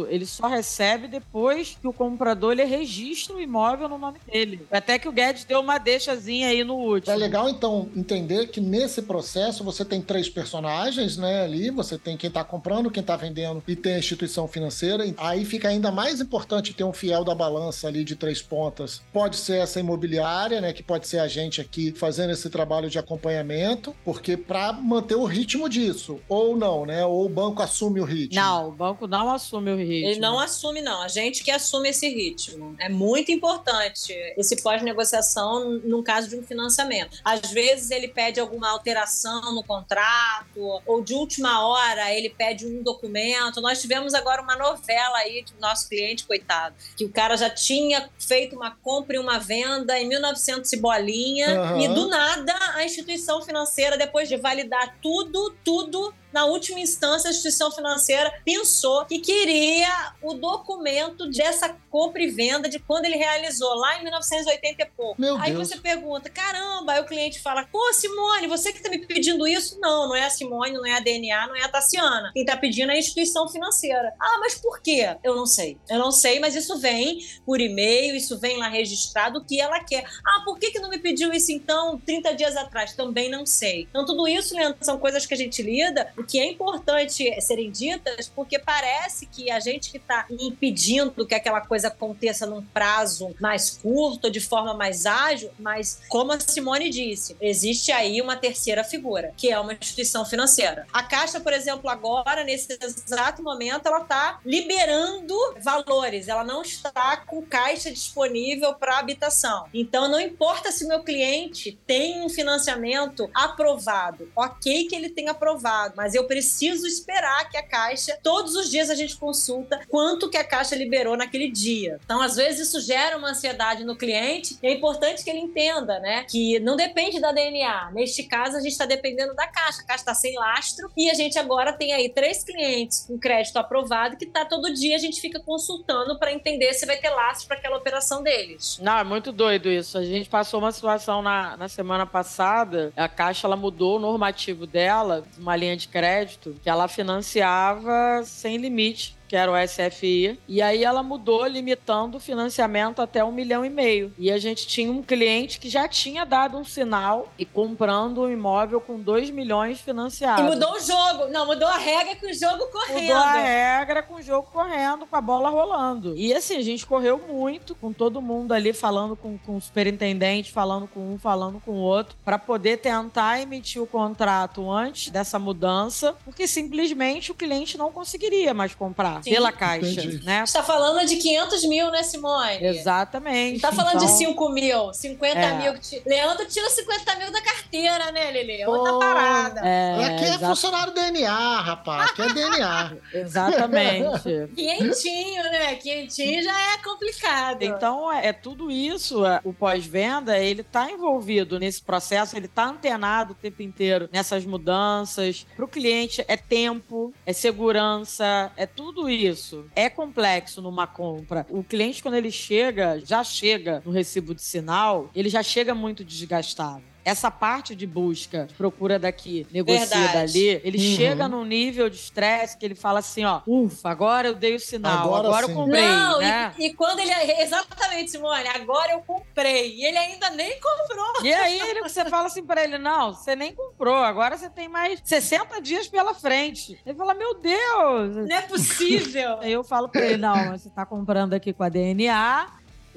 ele 0.09 0.25
só 0.25 0.47
recebe 0.47 1.07
depois 1.07 1.77
que 1.79 1.87
o 1.87 1.93
comprador 1.93 2.51
ele 2.53 2.63
registra 2.63 3.35
o 3.35 3.41
imóvel 3.41 3.89
no 3.89 3.97
nome 3.97 4.17
dele. 4.31 4.65
Até 4.71 4.99
que 4.99 5.07
o 5.07 5.11
Guedes 5.11 5.43
deu 5.43 5.59
uma 5.59 5.77
deixazinha 5.77 6.49
aí 6.49 6.63
no 6.63 6.75
último. 6.75 7.13
É 7.13 7.15
legal, 7.15 7.49
então, 7.49 7.89
entender 7.95 8.47
que 8.47 8.59
nesse 8.59 9.01
processo 9.01 9.63
você 9.63 9.83
tem 9.83 10.01
três 10.01 10.29
personagens, 10.29 11.17
né, 11.17 11.43
ali. 11.43 11.69
Você 11.71 11.97
tem 11.97 12.17
quem 12.17 12.29
tá 12.29 12.43
comprando, 12.43 12.91
quem 12.91 13.03
tá 13.03 13.15
vendendo 13.15 13.63
e 13.67 13.75
tem 13.75 13.95
a 13.95 13.99
instituição 13.99 14.47
financeira. 14.47 15.03
Aí 15.17 15.45
fica 15.45 15.69
ainda 15.69 15.91
mais 15.91 16.21
importante 16.21 16.73
ter 16.73 16.83
um 16.83 16.93
fiel 16.93 17.23
da 17.23 17.35
balança 17.35 17.87
ali 17.87 18.03
de 18.03 18.15
três 18.15 18.41
pontas. 18.41 19.01
Pode 19.13 19.37
ser 19.37 19.57
essa 19.57 19.79
imobiliária, 19.79 20.61
né, 20.61 20.73
que 20.73 20.83
pode 20.83 21.07
ser 21.07 21.19
a 21.19 21.27
gente 21.27 21.61
aqui 21.61 21.91
fazendo 21.91 22.31
esse 22.31 22.49
trabalho 22.49 22.89
de 22.89 22.99
acompanhamento, 22.99 23.95
porque 24.03 24.35
para 24.35 24.73
manter 24.73 25.15
o 25.15 25.25
ritmo 25.25 25.69
disso, 25.69 26.19
ou 26.27 26.55
não, 26.55 26.85
né, 26.85 27.05
ou 27.05 27.25
o 27.25 27.29
banco 27.29 27.61
assume 27.61 27.99
o 27.99 28.05
ritmo. 28.05 28.41
Não, 28.41 28.69
o 28.69 28.71
banco 28.71 29.07
não 29.07 29.29
assume 29.37 29.71
o 29.71 29.77
ritmo. 29.77 30.09
Ele 30.09 30.19
não 30.19 30.39
assume, 30.39 30.81
não. 30.81 31.01
A 31.01 31.07
gente 31.07 31.43
que 31.43 31.49
assume 31.49 31.89
esse 31.89 32.07
ritmo. 32.09 32.75
É 32.79 32.89
muito 32.89 33.31
importante 33.31 34.13
esse 34.37 34.61
pós-negociação 34.61 35.79
num 35.83 36.03
caso 36.03 36.29
de 36.29 36.35
um 36.35 36.43
financiamento. 36.43 37.19
Às 37.23 37.51
vezes 37.51 37.91
ele 37.91 38.07
pede 38.07 38.39
alguma 38.39 38.69
alteração 38.69 39.53
no 39.53 39.63
contrato, 39.63 40.81
ou 40.85 41.01
de 41.01 41.13
última 41.13 41.65
hora 41.65 42.13
ele 42.13 42.29
pede 42.29 42.65
um 42.65 42.83
documento. 42.83 43.61
Nós 43.61 43.81
tivemos 43.81 44.13
agora 44.13 44.41
uma 44.41 44.55
novela 44.55 45.17
aí 45.19 45.43
do 45.43 45.59
nosso 45.59 45.87
cliente, 45.87 46.25
coitado, 46.25 46.75
que 46.95 47.05
o 47.05 47.09
cara 47.09 47.35
já 47.37 47.49
tinha 47.49 48.09
feito 48.19 48.55
uma 48.55 48.71
compra 48.71 49.15
e 49.15 49.19
uma 49.19 49.39
venda 49.39 49.97
em 49.99 50.07
1900 50.07 50.71
e 50.73 50.77
bolinha, 50.77 51.59
Aham. 51.59 51.81
e 51.81 51.87
do 51.87 52.07
nada 52.07 52.53
a 52.75 52.83
instituição 52.83 53.41
financeira, 53.41 53.97
depois 53.97 54.27
de 54.27 54.37
validar 54.37 54.97
tudo, 55.01 55.55
tudo, 55.63 56.13
na 56.31 56.45
última 56.45 56.79
instância, 56.79 57.29
a 57.29 57.31
instituição 57.31 57.71
financeira 57.71 58.31
pensou 58.43 59.05
que 59.05 59.19
queria 59.19 60.13
o 60.21 60.33
documento 60.33 61.29
dessa 61.29 61.75
compra 61.89 62.21
e 62.21 62.27
venda 62.27 62.69
de 62.69 62.79
quando 62.79 63.05
ele 63.05 63.15
realizou, 63.15 63.73
lá 63.75 63.99
em 63.99 64.03
1980 64.03 64.83
e 64.83 64.85
pouco. 64.85 65.21
Meu 65.21 65.37
Aí 65.37 65.51
Deus. 65.51 65.67
você 65.67 65.77
pergunta, 65.77 66.29
caramba, 66.29 66.93
aí 66.93 67.01
o 67.01 67.05
cliente 67.05 67.39
fala, 67.39 67.65
pô, 67.71 67.93
Simone, 67.93 68.47
você 68.47 68.71
que 68.71 68.81
tá 68.81 68.89
me 68.89 69.05
pedindo 69.05 69.47
isso? 69.47 69.79
Não, 69.79 70.09
não 70.09 70.15
é 70.15 70.25
a 70.25 70.29
Simone, 70.29 70.73
não 70.73 70.85
é 70.85 70.93
a 70.93 70.99
DNA, 70.99 71.47
não 71.47 71.55
é 71.55 71.63
a 71.63 71.69
Tassiana. 71.69 72.31
Quem 72.33 72.45
tá 72.45 72.55
pedindo 72.57 72.91
é 72.91 72.95
a 72.95 72.99
instituição 72.99 73.47
financeira. 73.47 74.13
Ah, 74.19 74.37
mas 74.39 74.55
por 74.55 74.81
quê? 74.81 75.17
Eu 75.23 75.35
não 75.35 75.45
sei. 75.45 75.77
Eu 75.89 75.99
não 75.99 76.11
sei, 76.11 76.39
mas 76.39 76.55
isso 76.55 76.77
vem 76.77 77.19
por 77.45 77.59
e-mail, 77.59 78.15
isso 78.15 78.37
vem 78.37 78.57
lá 78.57 78.67
registrado 78.67 79.39
o 79.39 79.45
que 79.45 79.59
ela 79.59 79.79
quer. 79.83 80.03
Ah, 80.25 80.41
por 80.45 80.59
que, 80.59 80.71
que 80.71 80.79
não 80.79 80.89
me 80.89 80.99
pediu 80.99 81.33
isso 81.33 81.51
então 81.51 81.99
30 82.05 82.35
dias 82.35 82.55
atrás? 82.55 82.93
Também 82.93 83.29
não 83.29 83.45
sei. 83.45 83.87
Então, 83.89 84.05
tudo 84.05 84.27
isso, 84.27 84.55
Leandro, 84.55 84.77
são 84.81 84.97
coisas 84.97 85.25
que 85.25 85.33
a 85.33 85.37
gente 85.37 85.61
lida, 85.61 86.13
o 86.17 86.23
que 86.23 86.39
é 86.39 86.45
importante 86.51 87.29
serem 87.41 87.71
ditas, 87.71 88.27
porque 88.27 88.57
parece 88.57 89.25
que 89.27 89.51
a 89.51 89.59
gente 89.59 89.91
que 89.91 89.97
está 89.97 90.25
impedindo 90.29 91.25
que 91.25 91.35
aquela 91.35 91.61
coisa 91.61 91.89
aconteça 91.89 92.45
num 92.45 92.61
prazo 92.61 93.35
mais 93.39 93.69
curto, 93.69 94.29
de 94.31 94.39
forma 94.39 94.73
mais 94.73 95.05
ágil, 95.05 95.51
mas 95.59 96.01
como 96.09 96.31
a 96.31 96.39
Simone 96.39 96.89
disse, 96.89 97.37
existe 97.39 97.91
aí 97.91 98.21
uma 98.21 98.35
terceira 98.35 98.83
figura, 98.83 99.33
que 99.37 99.51
é 99.51 99.59
uma 99.59 99.73
instituição 99.73 100.25
financeira. 100.25 100.87
A 100.91 101.03
Caixa, 101.03 101.39
por 101.39 101.53
exemplo, 101.53 101.89
agora, 101.89 102.43
nesse 102.43 102.77
exato 102.81 103.43
momento, 103.43 103.87
ela 103.87 104.01
está 104.01 104.39
liberando 104.45 105.35
valores, 105.61 106.27
ela 106.27 106.43
não 106.43 106.61
está 106.61 107.17
com 107.17 107.41
caixa 107.41 107.91
disponível 107.91 108.73
para 108.73 108.97
habitação. 108.97 109.65
Então, 109.73 110.07
não 110.07 110.19
importa 110.19 110.71
se 110.71 110.87
meu 110.87 111.03
cliente 111.03 111.77
tem 111.85 112.21
um 112.21 112.29
financiamento 112.29 113.29
aprovado, 113.33 114.31
ok 114.35 114.85
que 114.87 114.95
ele 114.95 115.09
tenha 115.09 115.31
aprovado, 115.31 115.93
mas 115.95 116.06
eu 116.15 116.25
preciso 116.25 116.85
esperar 116.85 117.49
que 117.49 117.57
a 117.57 117.63
Caixa, 117.63 118.17
todos 118.23 118.55
os 118.55 118.69
dias 118.69 118.89
a 118.89 118.95
gente 118.95 119.15
consulta 119.17 119.81
quanto 119.89 120.29
que 120.29 120.37
a 120.37 120.43
Caixa 120.43 120.75
liberou 120.75 121.17
naquele 121.17 121.49
dia. 121.49 121.99
Então, 122.03 122.21
às 122.21 122.35
vezes, 122.35 122.67
isso 122.67 122.79
gera 122.81 123.17
uma 123.17 123.29
ansiedade 123.29 123.83
no 123.83 123.95
cliente 123.95 124.57
e 124.61 124.67
é 124.67 124.73
importante 124.73 125.23
que 125.23 125.29
ele 125.29 125.39
entenda, 125.39 125.99
né, 125.99 126.25
que 126.29 126.59
não 126.59 126.75
depende 126.75 127.19
da 127.19 127.31
DNA. 127.31 127.91
Neste 127.91 128.23
caso, 128.23 128.57
a 128.57 128.59
gente 128.59 128.71
está 128.71 128.85
dependendo 128.85 129.33
da 129.35 129.47
Caixa. 129.47 129.81
A 129.81 129.85
Caixa 129.85 130.01
está 130.01 130.13
sem 130.13 130.35
lastro 130.35 130.89
e 130.95 131.09
a 131.09 131.13
gente 131.13 131.37
agora 131.37 131.73
tem 131.73 131.93
aí 131.93 132.09
três 132.09 132.43
clientes 132.43 133.05
com 133.07 133.17
crédito 133.17 133.57
aprovado 133.57 134.17
que 134.17 134.25
tá 134.25 134.45
todo 134.45 134.73
dia 134.73 134.95
a 134.95 134.99
gente 134.99 135.19
fica 135.19 135.39
consultando 135.39 136.17
para 136.17 136.31
entender 136.31 136.73
se 136.73 136.85
vai 136.85 136.97
ter 136.97 137.09
lastro 137.09 137.47
para 137.47 137.57
aquela 137.57 137.77
operação 137.77 138.23
deles. 138.23 138.79
Não, 138.81 138.97
é 138.97 139.03
muito 139.03 139.31
doido 139.31 139.69
isso. 139.69 139.97
A 139.97 140.03
gente 140.03 140.29
passou 140.29 140.59
uma 140.59 140.71
situação 140.71 141.21
na, 141.21 141.57
na 141.57 141.67
semana 141.67 142.05
passada. 142.05 142.91
A 142.95 143.07
Caixa 143.07 143.47
ela 143.47 143.55
mudou 143.55 143.97
o 143.97 143.99
normativo 143.99 144.65
dela, 144.65 145.23
uma 145.37 145.55
linha 145.55 145.75
de 145.75 145.87
crédito, 145.97 146.55
que 146.61 146.69
ela 146.69 146.87
financiava 146.87 148.21
sem 148.23 148.57
limite. 148.57 149.16
Que 149.27 149.35
era 149.35 149.51
o 149.51 149.67
SFI. 149.67 150.39
E 150.47 150.61
aí 150.61 150.83
ela 150.83 151.03
mudou, 151.03 151.45
limitando 151.45 152.17
o 152.17 152.19
financiamento 152.19 153.01
até 153.01 153.23
um 153.23 153.31
milhão 153.31 153.65
e 153.65 153.69
meio. 153.69 154.13
E 154.17 154.31
a 154.31 154.37
gente 154.37 154.67
tinha 154.67 154.91
um 154.91 155.01
cliente 155.01 155.59
que 155.59 155.69
já 155.69 155.87
tinha 155.87 156.25
dado 156.25 156.57
um 156.57 156.63
sinal 156.63 157.31
e 157.37 157.45
comprando 157.45 158.21
um 158.21 158.31
imóvel 158.31 158.79
com 158.79 158.99
2 158.99 159.29
milhões 159.29 159.81
financiado. 159.81 160.41
E 160.41 160.45
mudou 160.45 160.73
o 160.73 160.79
jogo. 160.79 161.27
Não, 161.29 161.45
mudou 161.45 161.67
a 161.67 161.77
regra 161.77 162.15
com 162.15 162.27
o 162.27 162.33
jogo 162.33 162.67
correndo. 162.71 163.01
Mudou 163.01 163.17
a 163.17 163.33
regra 163.33 164.03
com 164.03 164.15
o 164.15 164.21
jogo 164.21 164.49
correndo, 164.51 165.05
com 165.05 165.15
a 165.15 165.21
bola 165.21 165.49
rolando. 165.49 166.15
E 166.15 166.33
assim, 166.33 166.55
a 166.55 166.61
gente 166.61 166.85
correu 166.85 167.21
muito, 167.27 167.75
com 167.75 167.91
todo 167.91 168.21
mundo 168.21 168.53
ali 168.53 168.71
falando 168.73 169.15
com, 169.15 169.37
com 169.37 169.57
o 169.57 169.61
superintendente, 169.61 170.51
falando 170.51 170.87
com 170.87 171.13
um, 171.13 171.17
falando 171.17 171.59
com 171.59 171.71
o 171.71 171.81
outro, 171.81 172.15
para 172.23 172.39
poder 172.39 172.77
tentar 172.77 173.41
emitir 173.41 173.81
o 173.81 173.87
contrato 173.87 174.69
antes 174.71 175.09
dessa 175.09 175.37
mudança, 175.37 176.15
porque 176.23 176.47
simplesmente 176.47 177.31
o 177.31 177.35
cliente 177.35 177.77
não 177.77 177.91
conseguiria 177.91 178.53
mais 178.53 178.73
comprar 178.73 179.16
Sim. 179.23 179.31
pela 179.31 179.51
caixa, 179.51 179.89
Entendi. 180.01 180.23
né? 180.25 180.45
Você 180.45 180.57
tá 180.57 180.63
falando 180.63 181.05
de 181.05 181.15
500 181.17 181.63
mil, 181.65 181.91
né, 181.91 182.03
Simone? 182.03 182.63
Exatamente. 182.65 183.53
Não 183.61 183.69
tá 183.69 183.71
falando 183.75 183.99
de 183.99 184.05
Então, 184.05 184.17
5 184.17 184.49
mil, 184.49 184.93
50 184.93 185.39
É. 185.39 185.53
mil. 185.57 185.73
Leandro 186.05 186.45
tira 186.47 186.69
50 186.69 187.15
mil 187.15 187.31
da 187.31 187.41
carteira, 187.41 188.11
né, 188.11 188.31
Lele? 188.31 188.65
Outra 188.65 188.93
Pô, 188.93 188.99
parada. 188.99 189.61
É, 189.63 190.05
Aqui 190.05 190.23
é 190.25 190.35
exa- 190.35 190.47
funcionário 190.47 190.93
DNA, 190.93 191.61
rapaz. 191.61 192.11
Aqui 192.11 192.21
é 192.21 192.33
DNA. 192.33 192.97
exatamente. 193.13 194.47
Quentinho, 194.55 195.43
né? 195.43 195.75
Quentinho 195.75 196.43
já 196.43 196.73
é 196.73 196.77
complicado. 196.77 197.61
Então, 197.63 198.11
é, 198.11 198.27
é 198.27 198.33
tudo 198.33 198.69
isso, 198.71 199.25
é, 199.25 199.39
o 199.43 199.53
pós-venda, 199.53 200.37
ele 200.37 200.63
tá 200.63 200.89
envolvido 200.91 201.59
nesse 201.59 201.81
processo, 201.81 202.35
ele 202.35 202.47
tá 202.47 202.65
antenado 202.65 203.31
o 203.33 203.35
tempo 203.35 203.61
inteiro 203.61 204.09
nessas 204.11 204.45
mudanças. 204.45 205.45
Para 205.55 205.65
o 205.65 205.67
cliente 205.67 206.23
é 206.27 206.37
tempo, 206.37 207.13
é 207.25 207.33
segurança, 207.33 208.51
é 208.55 208.65
tudo 208.65 209.06
isso. 209.09 209.65
É 209.75 209.89
complexo 209.89 210.61
numa 210.61 210.87
compra. 210.87 211.45
O 211.49 211.63
cliente, 211.63 212.01
quando 212.01 212.15
ele 212.15 212.31
chega, 212.31 212.99
já 212.99 213.23
chega 213.23 213.81
no 213.85 213.91
recibo 213.91 214.33
de 214.33 214.41
sinal, 214.41 215.09
ele 215.15 215.29
já 215.29 215.43
chega 215.43 215.73
muito 215.73 216.03
desgastado. 216.03 216.83
Essa 217.07 217.31
parte 217.31 217.73
de 217.73 217.87
busca, 217.87 218.49
procura 218.57 218.99
daqui, 218.99 219.47
negocia 219.49 219.87
Verdade. 219.87 220.33
dali, 220.33 220.61
ele 220.61 220.77
Uhum. 220.77 220.95
chega 220.97 221.27
num 221.29 221.45
nível 221.45 221.89
de 221.89 221.95
estresse 221.95 222.57
que 222.57 222.65
ele 222.65 222.75
fala 222.75 222.99
assim, 222.99 223.23
ó, 223.23 223.39
ufa, 223.47 223.89
agora 223.89 224.27
eu 224.27 224.33
dei 224.35 224.55
o 224.55 224.59
sinal, 224.59 225.07
Agora 225.07 225.27
agora, 225.27 225.45
eu 225.45 225.55
comprei, 225.55 225.81
Não, 225.81 226.19
né? 226.19 226.53
e, 226.57 226.65
e 226.65 226.73
quando 226.73 226.99
ele. 226.99 227.11
Exatamente, 227.41 228.11
Simone, 228.11 228.47
agora 228.49 228.91
eu 228.91 228.99
comprei. 228.99 229.73
E 229.75 229.85
ele 229.85 229.97
ainda 229.97 230.29
nem 230.31 230.59
comprou. 230.59 231.23
E 231.23 231.33
aí 231.33 231.59
ele, 231.61 231.81
você 231.81 232.03
fala 232.09 232.27
assim 232.27 232.43
pra 232.45 232.61
ele, 232.63 232.77
não, 232.77 233.13
você 233.13 233.35
nem 233.37 233.53
comprou, 233.53 233.95
agora 233.95 234.37
você 234.37 234.49
tem 234.49 234.67
mais 234.67 234.99
60 235.03 235.61
dias 235.61 235.87
pela 235.87 236.13
frente. 236.13 236.77
Ele 236.85 236.97
fala, 236.97 237.13
meu 237.13 237.35
Deus! 237.39 238.15
Não 238.27 238.35
é 238.35 238.41
possível. 238.41 239.39
Aí 239.39 239.53
eu 239.53 239.63
falo 239.63 239.87
pra 239.87 240.05
ele, 240.05 240.17
não, 240.17 240.47
mas 240.47 240.61
você 240.63 240.69
tá 240.69 240.85
comprando 240.85 241.33
aqui 241.33 241.53
com 241.53 241.63
a 241.63 241.69
DNA, 241.69 242.47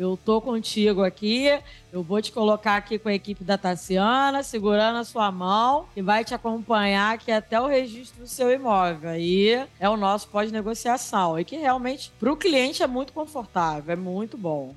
eu 0.01 0.17
tô 0.17 0.41
contigo 0.41 1.05
aqui, 1.05 1.47
eu 1.93 2.03
vou 2.03 2.23
te 2.23 2.33
colocar 2.33 2.77
aqui 2.77 2.99
com 2.99 3.11
a 3.11 3.15
equipe 3.15 3.45
da 3.45 3.59
Tassiana, 3.59 4.43
segurando 4.43 4.97
a 4.97 5.05
sua 5.05 5.31
mão, 5.31 5.85
e 5.95 6.01
vai 6.01 6.25
te 6.25 6.33
acompanhar 6.33 7.15
aqui 7.15 7.31
até 7.31 7.61
o 7.61 7.67
registro 7.67 8.23
do 8.23 8.27
seu 8.27 8.51
imóvel. 8.51 9.11
Aí 9.11 9.63
é 9.79 9.89
o 9.91 9.99
nosso 9.99 10.29
pós-negociação, 10.29 11.39
e 11.39 11.45
que 11.45 11.57
realmente 11.57 12.11
pro 12.19 12.35
cliente 12.35 12.83
é 12.83 12.87
muito 12.87 13.13
confortável, 13.13 13.93
é 13.93 13.97
muito 13.97 14.39
bom. 14.39 14.75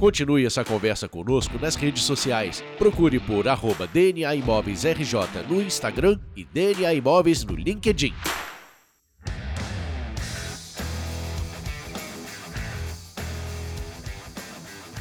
Continue 0.00 0.46
essa 0.46 0.64
conversa 0.64 1.06
conosco 1.06 1.58
nas 1.60 1.74
redes 1.74 2.04
sociais. 2.04 2.64
Procure 2.78 3.18
por 3.18 3.46
arroba 3.46 3.86
DNA 3.86 4.36
Imóveis 4.36 4.84
RJ 4.84 5.42
no 5.48 5.60
Instagram 5.60 6.18
e 6.34 6.44
DNA 6.44 6.94
Imóveis 6.94 7.44
no 7.44 7.54
LinkedIn. 7.54 8.14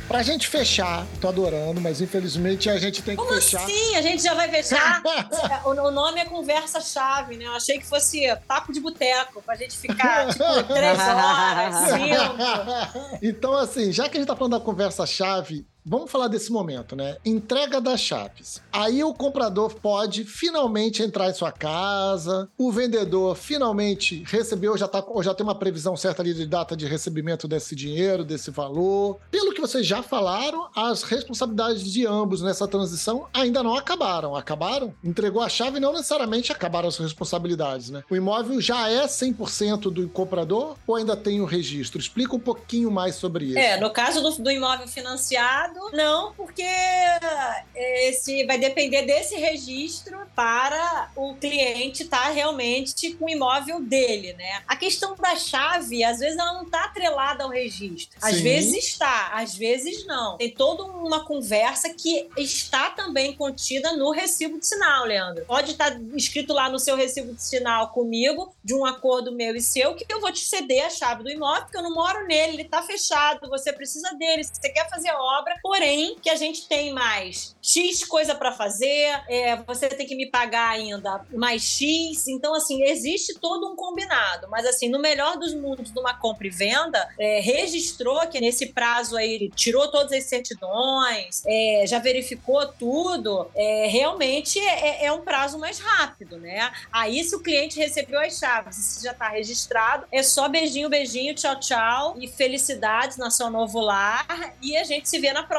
Pra 0.08 0.24
gente 0.24 0.48
fechar, 0.48 1.06
tô 1.20 1.28
adorando, 1.28 1.82
mas 1.82 2.00
infelizmente 2.00 2.70
a 2.70 2.78
gente 2.78 3.02
tem 3.02 3.16
que 3.16 3.22
Como 3.22 3.34
fechar. 3.36 3.62
assim? 3.64 3.96
A 3.96 4.02
gente 4.02 4.24
já 4.24 4.34
vai 4.34 4.50
fechar? 4.50 5.02
o, 5.66 5.70
o 5.70 5.92
nome 5.92 6.22
é 6.22 6.26
conversa-chave, 6.26 7.36
né? 7.36 7.46
Eu 7.46 7.54
achei 7.54 7.78
que 7.78 7.86
fosse 7.86 8.26
papo 8.48 8.72
de 8.72 8.80
boteco, 8.80 9.42
pra 9.42 9.56
gente 9.56 9.78
ficar, 9.78 10.30
tipo, 10.30 10.44
três 10.74 10.98
horas, 10.98 11.76
cinco. 11.92 13.20
então, 13.22 13.54
assim, 13.58 13.92
já 13.92 14.08
que 14.08 14.18
a 14.18 14.20
gente 14.22 14.28
tá 14.28 14.36
falando 14.36 14.58
da 14.58 14.64
conversa-chave, 14.64 15.66
Vamos 15.90 16.12
falar 16.12 16.28
desse 16.28 16.52
momento, 16.52 16.98
né? 16.98 17.16
Entrega 17.24 17.80
das 17.80 18.02
chaves. 18.02 18.62
Aí 18.74 19.02
o 19.06 19.14
comprador 19.14 19.74
pode 19.76 20.26
finalmente 20.26 21.02
entrar 21.02 21.30
em 21.30 21.34
sua 21.34 21.50
casa, 21.50 22.50
o 22.58 22.70
vendedor 22.74 23.38
finalmente 23.38 24.22
recebeu, 24.28 24.78
já, 24.78 24.86
tá, 24.86 25.02
ou 25.08 25.24
já 25.24 25.34
tem 25.34 25.46
uma 25.46 25.56
previsão 25.56 25.96
certa 25.96 26.22
ali 26.22 26.34
de 26.34 26.46
data 26.46 26.76
de 26.76 26.86
recebimento 26.86 27.48
desse 27.48 27.74
dinheiro, 27.74 28.26
desse 28.26 28.52
valor. 28.52 29.18
Pelo 29.32 29.54
que 29.54 29.62
vocês 29.62 29.88
já 29.88 30.04
falaram, 30.04 30.68
as 30.76 31.04
responsabilidades 31.04 31.90
de 31.90 32.06
ambos 32.06 32.42
nessa 32.42 32.68
transição 32.68 33.26
ainda 33.34 33.64
não 33.64 33.74
acabaram. 33.74 34.36
Acabaram? 34.36 34.94
Entregou 35.02 35.42
a 35.42 35.48
chave, 35.48 35.80
não 35.80 35.94
necessariamente 35.94 36.52
acabaram 36.52 36.90
as 36.90 36.98
responsabilidades, 36.98 37.90
né? 37.90 38.04
O 38.10 38.16
imóvel 38.16 38.60
já 38.60 38.90
é 38.90 39.06
100% 39.06 39.90
do 39.90 40.10
comprador 40.10 40.76
ou 40.86 40.98
ainda 40.98 41.16
tem 41.16 41.40
o 41.40 41.46
registro? 41.46 41.98
Explica 41.98 42.36
um 42.36 42.40
pouquinho 42.40 42.92
mais 42.92 43.16
sobre 43.16 43.46
isso. 43.46 43.58
É, 43.58 43.80
no 43.80 43.90
caso 43.90 44.22
do, 44.22 44.44
do 44.44 44.52
imóvel 44.52 44.88
financiado, 44.88 45.77
não, 45.94 46.34
porque 46.34 46.62
é, 46.62 48.10
esse 48.10 48.46
vai 48.46 48.58
depender 48.58 49.04
desse 49.04 49.36
registro 49.36 50.18
para 50.36 51.10
o 51.16 51.36
cliente 51.36 52.04
estar 52.04 52.28
tá 52.28 52.30
realmente 52.30 53.14
com 53.14 53.26
o 53.26 53.30
imóvel 53.30 53.82
dele, 53.82 54.34
né? 54.34 54.62
A 54.68 54.76
questão 54.76 55.16
da 55.16 55.36
chave, 55.36 56.04
às 56.04 56.20
vezes 56.20 56.38
ela 56.38 56.54
não 56.54 56.64
está 56.64 56.86
atrelada 56.86 57.44
ao 57.44 57.50
registro. 57.50 58.18
Às 58.22 58.36
Sim. 58.36 58.44
vezes 58.44 58.88
está, 58.90 59.32
às 59.34 59.56
vezes 59.56 60.06
não. 60.06 60.38
Tem 60.38 60.52
toda 60.52 60.84
uma 60.84 61.26
conversa 61.26 61.94
que 61.94 62.28
está 62.38 62.90
também 62.92 63.34
contida 63.34 63.94
no 63.94 64.12
recibo 64.12 64.60
de 64.60 64.68
sinal, 64.68 65.06
Leandro. 65.06 65.46
Pode 65.46 65.72
estar 65.72 66.00
escrito 66.16 66.54
lá 66.54 66.70
no 66.70 66.80
seu 66.80 66.96
recibo 66.96 67.34
de 67.34 67.44
sinal 67.44 67.90
comigo, 67.90 68.54
de 68.64 68.74
um 68.74 68.86
acordo 68.86 69.32
meu 69.32 69.56
e 69.56 69.62
seu, 69.62 69.96
que 69.96 70.06
eu 70.10 70.20
vou 70.20 70.32
te 70.32 70.40
ceder 70.40 70.86
a 70.86 70.90
chave 70.90 71.24
do 71.24 71.30
imóvel, 71.30 71.64
porque 71.64 71.78
eu 71.78 71.84
não 71.84 71.94
moro 71.94 72.26
nele, 72.28 72.54
ele 72.54 72.62
está 72.64 72.82
fechado, 72.84 73.50
você 73.50 73.74
precisa 73.74 74.14
dele, 74.14 74.44
se 74.44 74.52
você 74.54 74.70
quer 74.70 74.90
fazer 74.90 75.12
obra, 75.12 75.56
porém 75.68 76.16
que 76.22 76.30
a 76.30 76.36
gente 76.38 76.66
tem 76.66 76.94
mais 76.94 77.54
X 77.62 78.06
coisa 78.06 78.34
para 78.34 78.54
fazer, 78.54 79.22
é, 79.28 79.58
você 79.58 79.90
tem 79.90 80.08
que 80.08 80.16
me 80.16 80.32
pagar 80.32 80.70
ainda 80.70 81.26
mais 81.34 81.62
X. 81.62 82.30
Então, 82.30 82.56
assim, 82.56 82.84
existe 82.84 83.38
todo 83.38 83.70
um 83.70 83.76
combinado. 83.76 84.48
Mas, 84.50 84.66
assim, 84.66 84.88
no 84.88 84.98
melhor 84.98 85.38
dos 85.38 85.54
mundos 85.54 85.92
de 85.92 86.00
uma 86.00 86.14
compra 86.14 86.48
e 86.48 86.50
venda, 86.50 87.06
é, 87.20 87.42
registrou 87.42 88.26
que 88.28 88.40
nesse 88.40 88.68
prazo 88.68 89.18
aí, 89.18 89.34
ele 89.34 89.52
tirou 89.54 89.92
todas 89.92 90.14
as 90.14 90.24
certidões, 90.24 91.44
é, 91.46 91.84
já 91.86 92.00
verificou 92.00 92.66
tudo, 92.68 93.52
é, 93.54 93.88
realmente 93.88 94.58
é, 94.62 95.04
é 95.04 95.12
um 95.12 95.20
prazo 95.20 95.60
mais 95.60 95.80
rápido, 95.80 96.38
né? 96.38 96.72
Aí, 96.94 97.22
se 97.26 97.36
o 97.36 97.44
cliente 97.44 97.78
recebeu 97.78 98.22
as 98.22 98.40
chaves 98.40 98.78
se 98.78 99.04
já 99.04 99.12
está 99.12 99.28
registrado, 99.28 100.08
é 100.14 100.24
só 100.24 100.48
beijinho, 100.48 100.88
beijinho, 100.88 101.36
tchau, 101.36 101.60
tchau 101.60 102.16
e 102.18 102.26
felicidades 102.26 103.18
na 103.18 103.30
seu 103.30 103.50
novo 103.50 103.82
lar. 103.82 104.56
E 104.62 104.78
a 104.78 104.86
gente 104.86 105.10
se 105.10 105.20
vê 105.20 105.34
na 105.34 105.44
próxima 105.44 105.57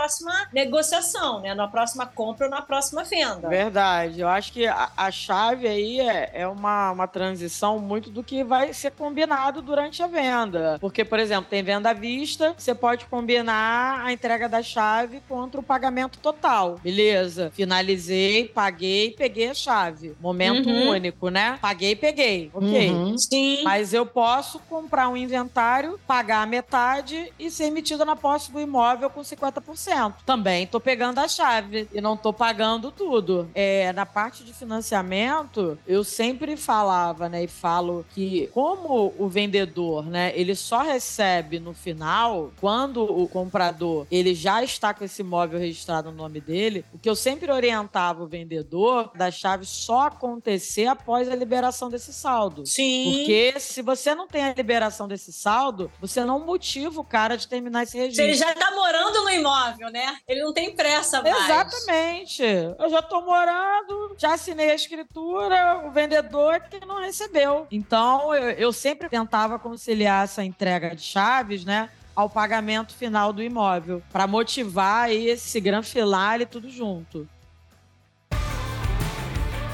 negociação, 0.53 1.41
né? 1.41 1.55
Na 1.55 1.69
próxima 1.69 2.07
compra 2.07 2.47
ou 2.47 2.51
na 2.51 2.63
próxima 2.63 3.05
venda. 3.05 3.49
Verdade. 3.49 4.21
Eu 4.21 4.29
acho 4.29 4.53
que 4.53 4.67
a, 4.67 4.91
a 4.97 5.11
chave 5.11 5.67
aí 5.67 6.01
é, 6.01 6.31
é 6.35 6.47
uma, 6.49 6.93
uma 6.93 7.07
transição 7.09 7.79
muito 7.79 8.11
do 8.11 8.23
que 8.23 8.45
vai 8.45 8.73
ser 8.73 8.93
combinado 8.93 9.63
durante 9.63 10.03
a 10.03 10.07
venda. 10.07 10.79
Porque, 10.81 11.05
por 11.05 11.19
exemplo, 11.19 11.47
tem 11.51 11.63
venda 11.63 11.91
à 11.91 11.93
vista, 11.93 12.55
você 12.57 12.75
pode 12.75 13.07
combinar 13.07 14.01
a 14.05 14.13
entrega 14.13 14.49
da 14.49 14.63
chave 14.63 15.21
contra 15.29 15.61
o 15.61 15.63
pagamento 15.63 16.19
total. 16.19 16.79
Beleza. 16.83 17.51
Finalizei, 17.55 18.47
paguei, 18.49 19.11
peguei 19.13 19.51
a 19.51 19.55
chave. 19.55 20.15
Momento 20.21 20.69
Uhum. 20.69 20.91
único, 20.91 21.29
né? 21.29 21.59
Paguei, 21.61 21.95
peguei. 21.95 22.51
Ok. 22.53 22.91
Uhum. 22.91 23.17
Sim. 23.19 23.63
Mas 23.65 23.93
eu 23.95 24.05
posso 24.05 24.59
comprar 24.61 25.09
um 25.09 25.17
inventário, 25.17 25.99
pagar 26.07 26.43
a 26.43 26.47
metade 26.47 27.33
e 27.39 27.51
ser 27.51 27.65
emitida 27.65 28.05
na 28.05 28.17
posse 28.17 28.51
do 28.53 28.61
imóvel 28.61 29.09
com 29.11 29.21
50%. 29.23 29.78
Também 30.27 30.67
tô 30.67 30.81
pegando 30.81 31.19
a 31.19 31.29
chave 31.29 31.89
e 31.93 32.01
não 32.01 32.17
tô 32.17 32.33
pagando 32.33 32.91
tudo. 32.91 33.49
É, 33.55 33.93
na 33.93 34.05
parte 34.05 34.45
de 34.45 34.53
financiamento, 34.53 35.79
eu 35.87 36.03
sempre 36.05 36.57
falava, 36.57 37.29
né, 37.29 37.45
e 37.45 37.49
falo 37.49 38.05
que 38.15 38.49
como 38.53 39.15
o 39.19 39.29
vendedor, 39.29 40.05
né, 40.07 40.33
ele 40.35 40.55
só 40.55 40.83
recebe 40.83 41.59
no 41.61 41.73
final 41.75 42.51
quando 42.61 43.03
o 43.03 43.29
comprador, 43.29 44.07
ele 44.11 44.35
já 44.35 44.63
está 44.63 44.93
com 44.93 45.05
esse 45.05 45.23
imóvel 45.23 45.59
registrado 45.59 46.11
no 46.11 46.17
nome 46.17 46.41
dele, 46.41 46.85
o 46.93 46.99
que 46.99 47.09
eu 47.09 47.15
sempre 47.15 47.51
orientava 47.51 48.23
o 48.23 48.27
vendedor 48.27 49.11
da 49.15 49.31
chave 49.31 49.65
só 49.65 50.07
acontecer 50.07 50.87
após 50.87 51.29
a 51.29 51.35
liberação 51.37 51.89
desse 51.89 52.13
saldo. 52.13 52.67
Sim. 52.67 53.13
Porque 53.19 53.55
se 53.59 53.83
você 53.83 54.15
não 54.15 54.27
tem 54.27 54.45
a 54.45 54.55
liberação 54.55 55.07
desse 55.07 55.33
saldo, 55.33 55.91
você 56.01 56.25
não 56.25 56.45
motiva 56.45 57.01
o 57.01 57.05
cara 57.05 57.37
de 57.37 57.47
terminar 57.47 57.83
esse 57.85 57.93
Se 57.93 57.99
registro. 57.99 58.25
ele 58.25 58.35
já 58.35 58.55
tá 58.55 58.71
morando 58.75 59.23
no 59.23 59.31
imóvel, 59.31 59.68
né? 59.91 60.19
Ele 60.27 60.43
não 60.43 60.53
tem 60.53 60.75
pressa 60.75 61.23
mais. 61.23 61.45
Exatamente. 61.45 62.43
Eu 62.79 62.91
já 62.91 63.03
tô 63.03 63.21
morando, 63.21 64.15
já 64.17 64.35
assinei 64.35 64.71
a 64.71 64.75
escritura, 64.75 65.83
o 65.87 65.91
vendedor 65.91 66.55
é 66.55 66.61
que 66.61 66.85
não 66.85 67.01
recebeu. 67.01 67.67
Então, 67.71 68.35
eu, 68.35 68.51
eu 68.51 68.73
sempre 68.73 69.09
tentava 69.09 69.59
conciliar 69.59 70.25
essa 70.25 70.45
entrega 70.45 70.95
de 70.95 71.03
chaves, 71.03 71.65
né? 71.65 71.91
Ao 72.15 72.29
pagamento 72.29 72.95
final 72.95 73.33
do 73.33 73.43
imóvel, 73.43 74.03
para 74.11 74.27
motivar 74.27 75.05
aí 75.05 75.29
esse 75.29 75.61
grande 75.61 75.89
finale 75.89 76.47
tudo 76.47 76.69
junto. 76.69 77.29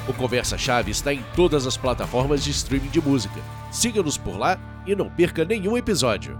O 0.06 0.12
Conversa 0.12 0.58
Chave 0.58 0.90
está 0.90 1.14
em 1.14 1.24
todas 1.34 1.66
as 1.66 1.78
plataformas 1.78 2.44
de 2.44 2.50
streaming 2.50 2.90
de 2.90 3.00
música. 3.00 3.40
Siga-nos 3.72 4.18
por 4.18 4.36
lá 4.36 4.58
e 4.86 4.94
não 4.94 5.08
perca 5.08 5.46
nenhum 5.46 5.78
episódio. 5.78 6.38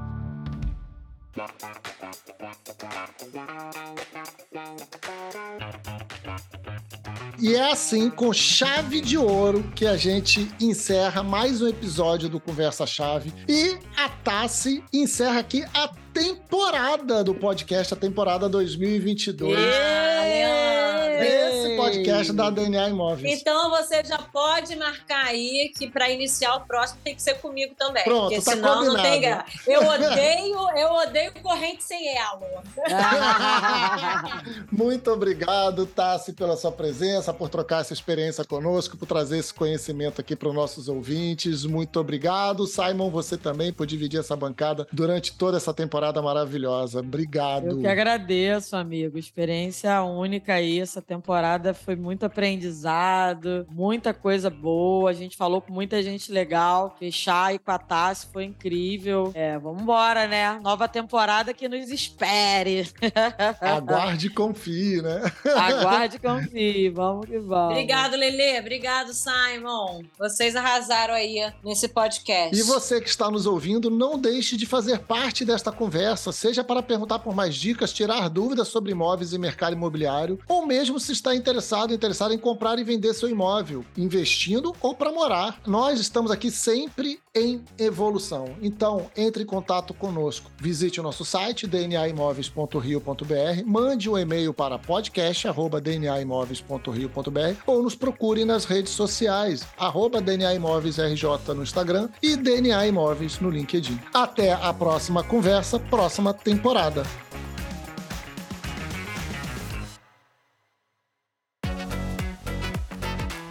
E 7.38 7.54
é 7.54 7.70
assim, 7.70 8.09
com 8.11 8.33
chave 8.33 9.00
de 9.00 9.18
ouro, 9.18 9.64
que 9.74 9.87
a 9.87 9.96
gente 9.96 10.48
encerra 10.61 11.22
mais 11.22 11.61
um 11.61 11.68
episódio 11.68 12.28
do 12.28 12.40
Conversa 12.40 12.87
Chave. 12.87 13.33
E 13.48 13.76
a 13.96 14.09
Tassi 14.09 14.83
encerra 14.92 15.40
aqui 15.40 15.64
a 15.74 15.90
temporada 16.12 17.24
do 17.24 17.35
podcast, 17.35 17.92
a 17.92 17.96
temporada 17.96 18.48
2022. 18.48 19.59
Ah, 19.59 20.22
Leandro. 20.22 21.24
Esse 21.24 21.54
podcast 21.85 22.33
da 22.33 22.51
DNA 22.51 22.88
Imóveis. 22.90 23.40
Então 23.40 23.70
você 23.70 24.03
já 24.05 24.18
pode 24.18 24.77
marcar 24.77 25.27
aí 25.27 25.73
que 25.77 25.88
para 25.88 26.11
iniciar 26.11 26.57
o 26.57 26.61
próximo 26.62 27.01
tem 27.05 27.14
que 27.14 27.23
ser 27.23 27.35
comigo 27.35 27.75
também. 27.77 28.05
Pronto, 28.05 28.31
porque 28.31 28.44
tá 28.44 28.53
senão 28.53 28.75
não 28.77 28.97
combinado. 28.97 29.09
tem 29.09 29.20
graça. 29.20 29.51
Eu 29.66 29.81
odeio, 29.88 30.79
eu 30.79 30.92
odeio 30.92 31.33
corrente 31.42 31.85
sem 31.85 32.16
elo. 32.16 32.42
Muito 34.70 35.11
obrigado, 35.11 35.87
Tassi, 35.87 36.33
pela 36.33 36.57
sua 36.57 36.73
presença, 36.73 37.33
por 37.33 37.49
trocar 37.49 37.81
essa 37.81 37.92
experiência 37.92 38.44
conosco, 38.44 38.97
por 38.97 39.07
trazer 39.07 39.38
esse 39.38 39.53
conhecimento 39.53 40.20
aqui 40.20 40.35
para 40.35 40.49
os 40.49 40.55
nossos 40.55 40.88
ouvintes. 40.88 41.64
Muito 41.64 41.99
obrigado. 42.01 42.66
Simon, 42.66 43.11
você 43.11 43.37
também 43.37 43.73
por 43.73 43.87
dividir 43.87 44.20
essa 44.20 44.37
bancada 44.37 44.87
durante 44.92 45.33
toda 45.33 45.57
essa 45.57 45.75
temporada 45.75 46.20
maravilhosa. 46.23 47.01
Obrigado. 47.01 47.68
Eu 47.68 47.79
que 47.81 47.87
agradeço, 47.87 48.77
amigo. 48.77 49.18
Experiência 49.18 50.03
única 50.03 50.55
aí. 50.55 50.81
Essa 50.81 51.03
temporada 51.03 51.74
foi 51.75 51.97
muito 51.97 52.25
aprendizado, 52.25 53.67
muita 53.71 54.15
coisa 54.15 54.49
boa. 54.49 55.11
A 55.11 55.13
gente 55.13 55.37
falou 55.37 55.61
com 55.61 55.73
muita 55.73 56.03
gente 56.03 56.33
legal. 56.33 56.97
Fechar 56.99 57.47
aí 57.47 57.59
com 57.59 57.71
a 57.71 57.79
Tassi 57.79 58.27
foi 58.33 58.45
incrível. 58.45 59.31
É, 59.35 59.59
vamos 59.59 59.83
embora, 59.83 60.27
né? 60.27 60.59
Nova 60.63 60.89
temporada 60.89 61.53
que 61.53 61.69
nos 61.69 61.91
espere. 61.91 62.89
Aguarde 63.61 64.29
e 64.29 64.31
confie, 64.31 65.03
né? 65.03 65.21
Aguarde 65.57 66.17
e 66.17 66.19
confie. 66.19 66.89
Vamos 66.91 67.27
que 67.27 67.39
vamos. 67.39 67.73
Obrigado, 67.73 68.17
Lele. 68.17 68.61
Obrigado, 68.61 69.13
Simon. 69.13 70.03
Vocês 70.19 70.55
arrasaram 70.55 71.15
aí 71.15 71.53
nesse 71.65 71.89
podcast. 71.89 72.57
E 72.57 72.63
você 72.63 73.01
que 73.01 73.09
está 73.09 73.31
nos 73.31 73.47
ouvindo, 73.47 73.91
não 73.91 74.19
deixe 74.19 74.57
de 74.57 74.67
fazer 74.67 75.01
parte 75.01 75.45
desta 75.45 75.73
conversa, 75.73 76.33
seja 76.33 76.63
para 76.63 76.83
perguntar 76.83 77.19
por 77.19 77.35
mais 77.35 77.55
dicas, 77.55 77.93
tirar 77.93 78.29
dúvidas 78.29 78.69
sobre 78.69 78.93
imóveis 78.93 79.33
e 79.33 79.39
mercado 79.39 79.75
imobiliário, 79.75 80.39
ou 80.49 80.67
mesmo 80.67 81.01
se 81.01 81.13
está 81.13 81.35
interessado, 81.35 81.63
interessado 81.92 82.33
em 82.33 82.38
comprar 82.38 82.79
e 82.79 82.85
vender 82.85 83.12
seu 83.14 83.29
imóvel, 83.29 83.85
investindo 83.96 84.74
ou 84.81 84.94
para 84.94 85.12
morar. 85.12 85.61
Nós 85.66 86.00
estamos 86.00 86.31
aqui 86.31 86.50
sempre 86.50 87.20
em 87.35 87.62
evolução. 87.79 88.57
Então, 88.62 89.11
entre 89.16 89.42
em 89.42 89.46
contato 89.46 89.92
conosco. 89.92 90.48
Visite 90.59 91.00
o 91.00 91.03
nosso 91.03 91.24
site 91.24 91.66
dnaimóveis.rio.br, 91.66 93.64
mande 93.66 94.09
um 94.09 94.16
e-mail 94.16 94.55
para 94.55 94.79
podcast@dnaimóveis.rio.br 94.79 97.57
ou 97.66 97.83
nos 97.83 97.96
procure 97.96 98.44
nas 98.44 98.64
redes 98.64 98.92
sociais, 98.92 99.66
arroba 99.77 100.20
DNA 100.20 100.55
Imóveis 100.55 100.98
RJ 100.98 101.53
no 101.55 101.64
Instagram 101.64 102.09
e 102.22 102.37
DNA 102.37 102.87
Imóveis 102.87 103.40
no 103.40 103.50
LinkedIn. 103.50 103.98
Até 104.12 104.53
a 104.53 104.72
próxima 104.72 105.24
conversa, 105.24 105.81
próxima 105.81 106.33
temporada. 106.33 107.03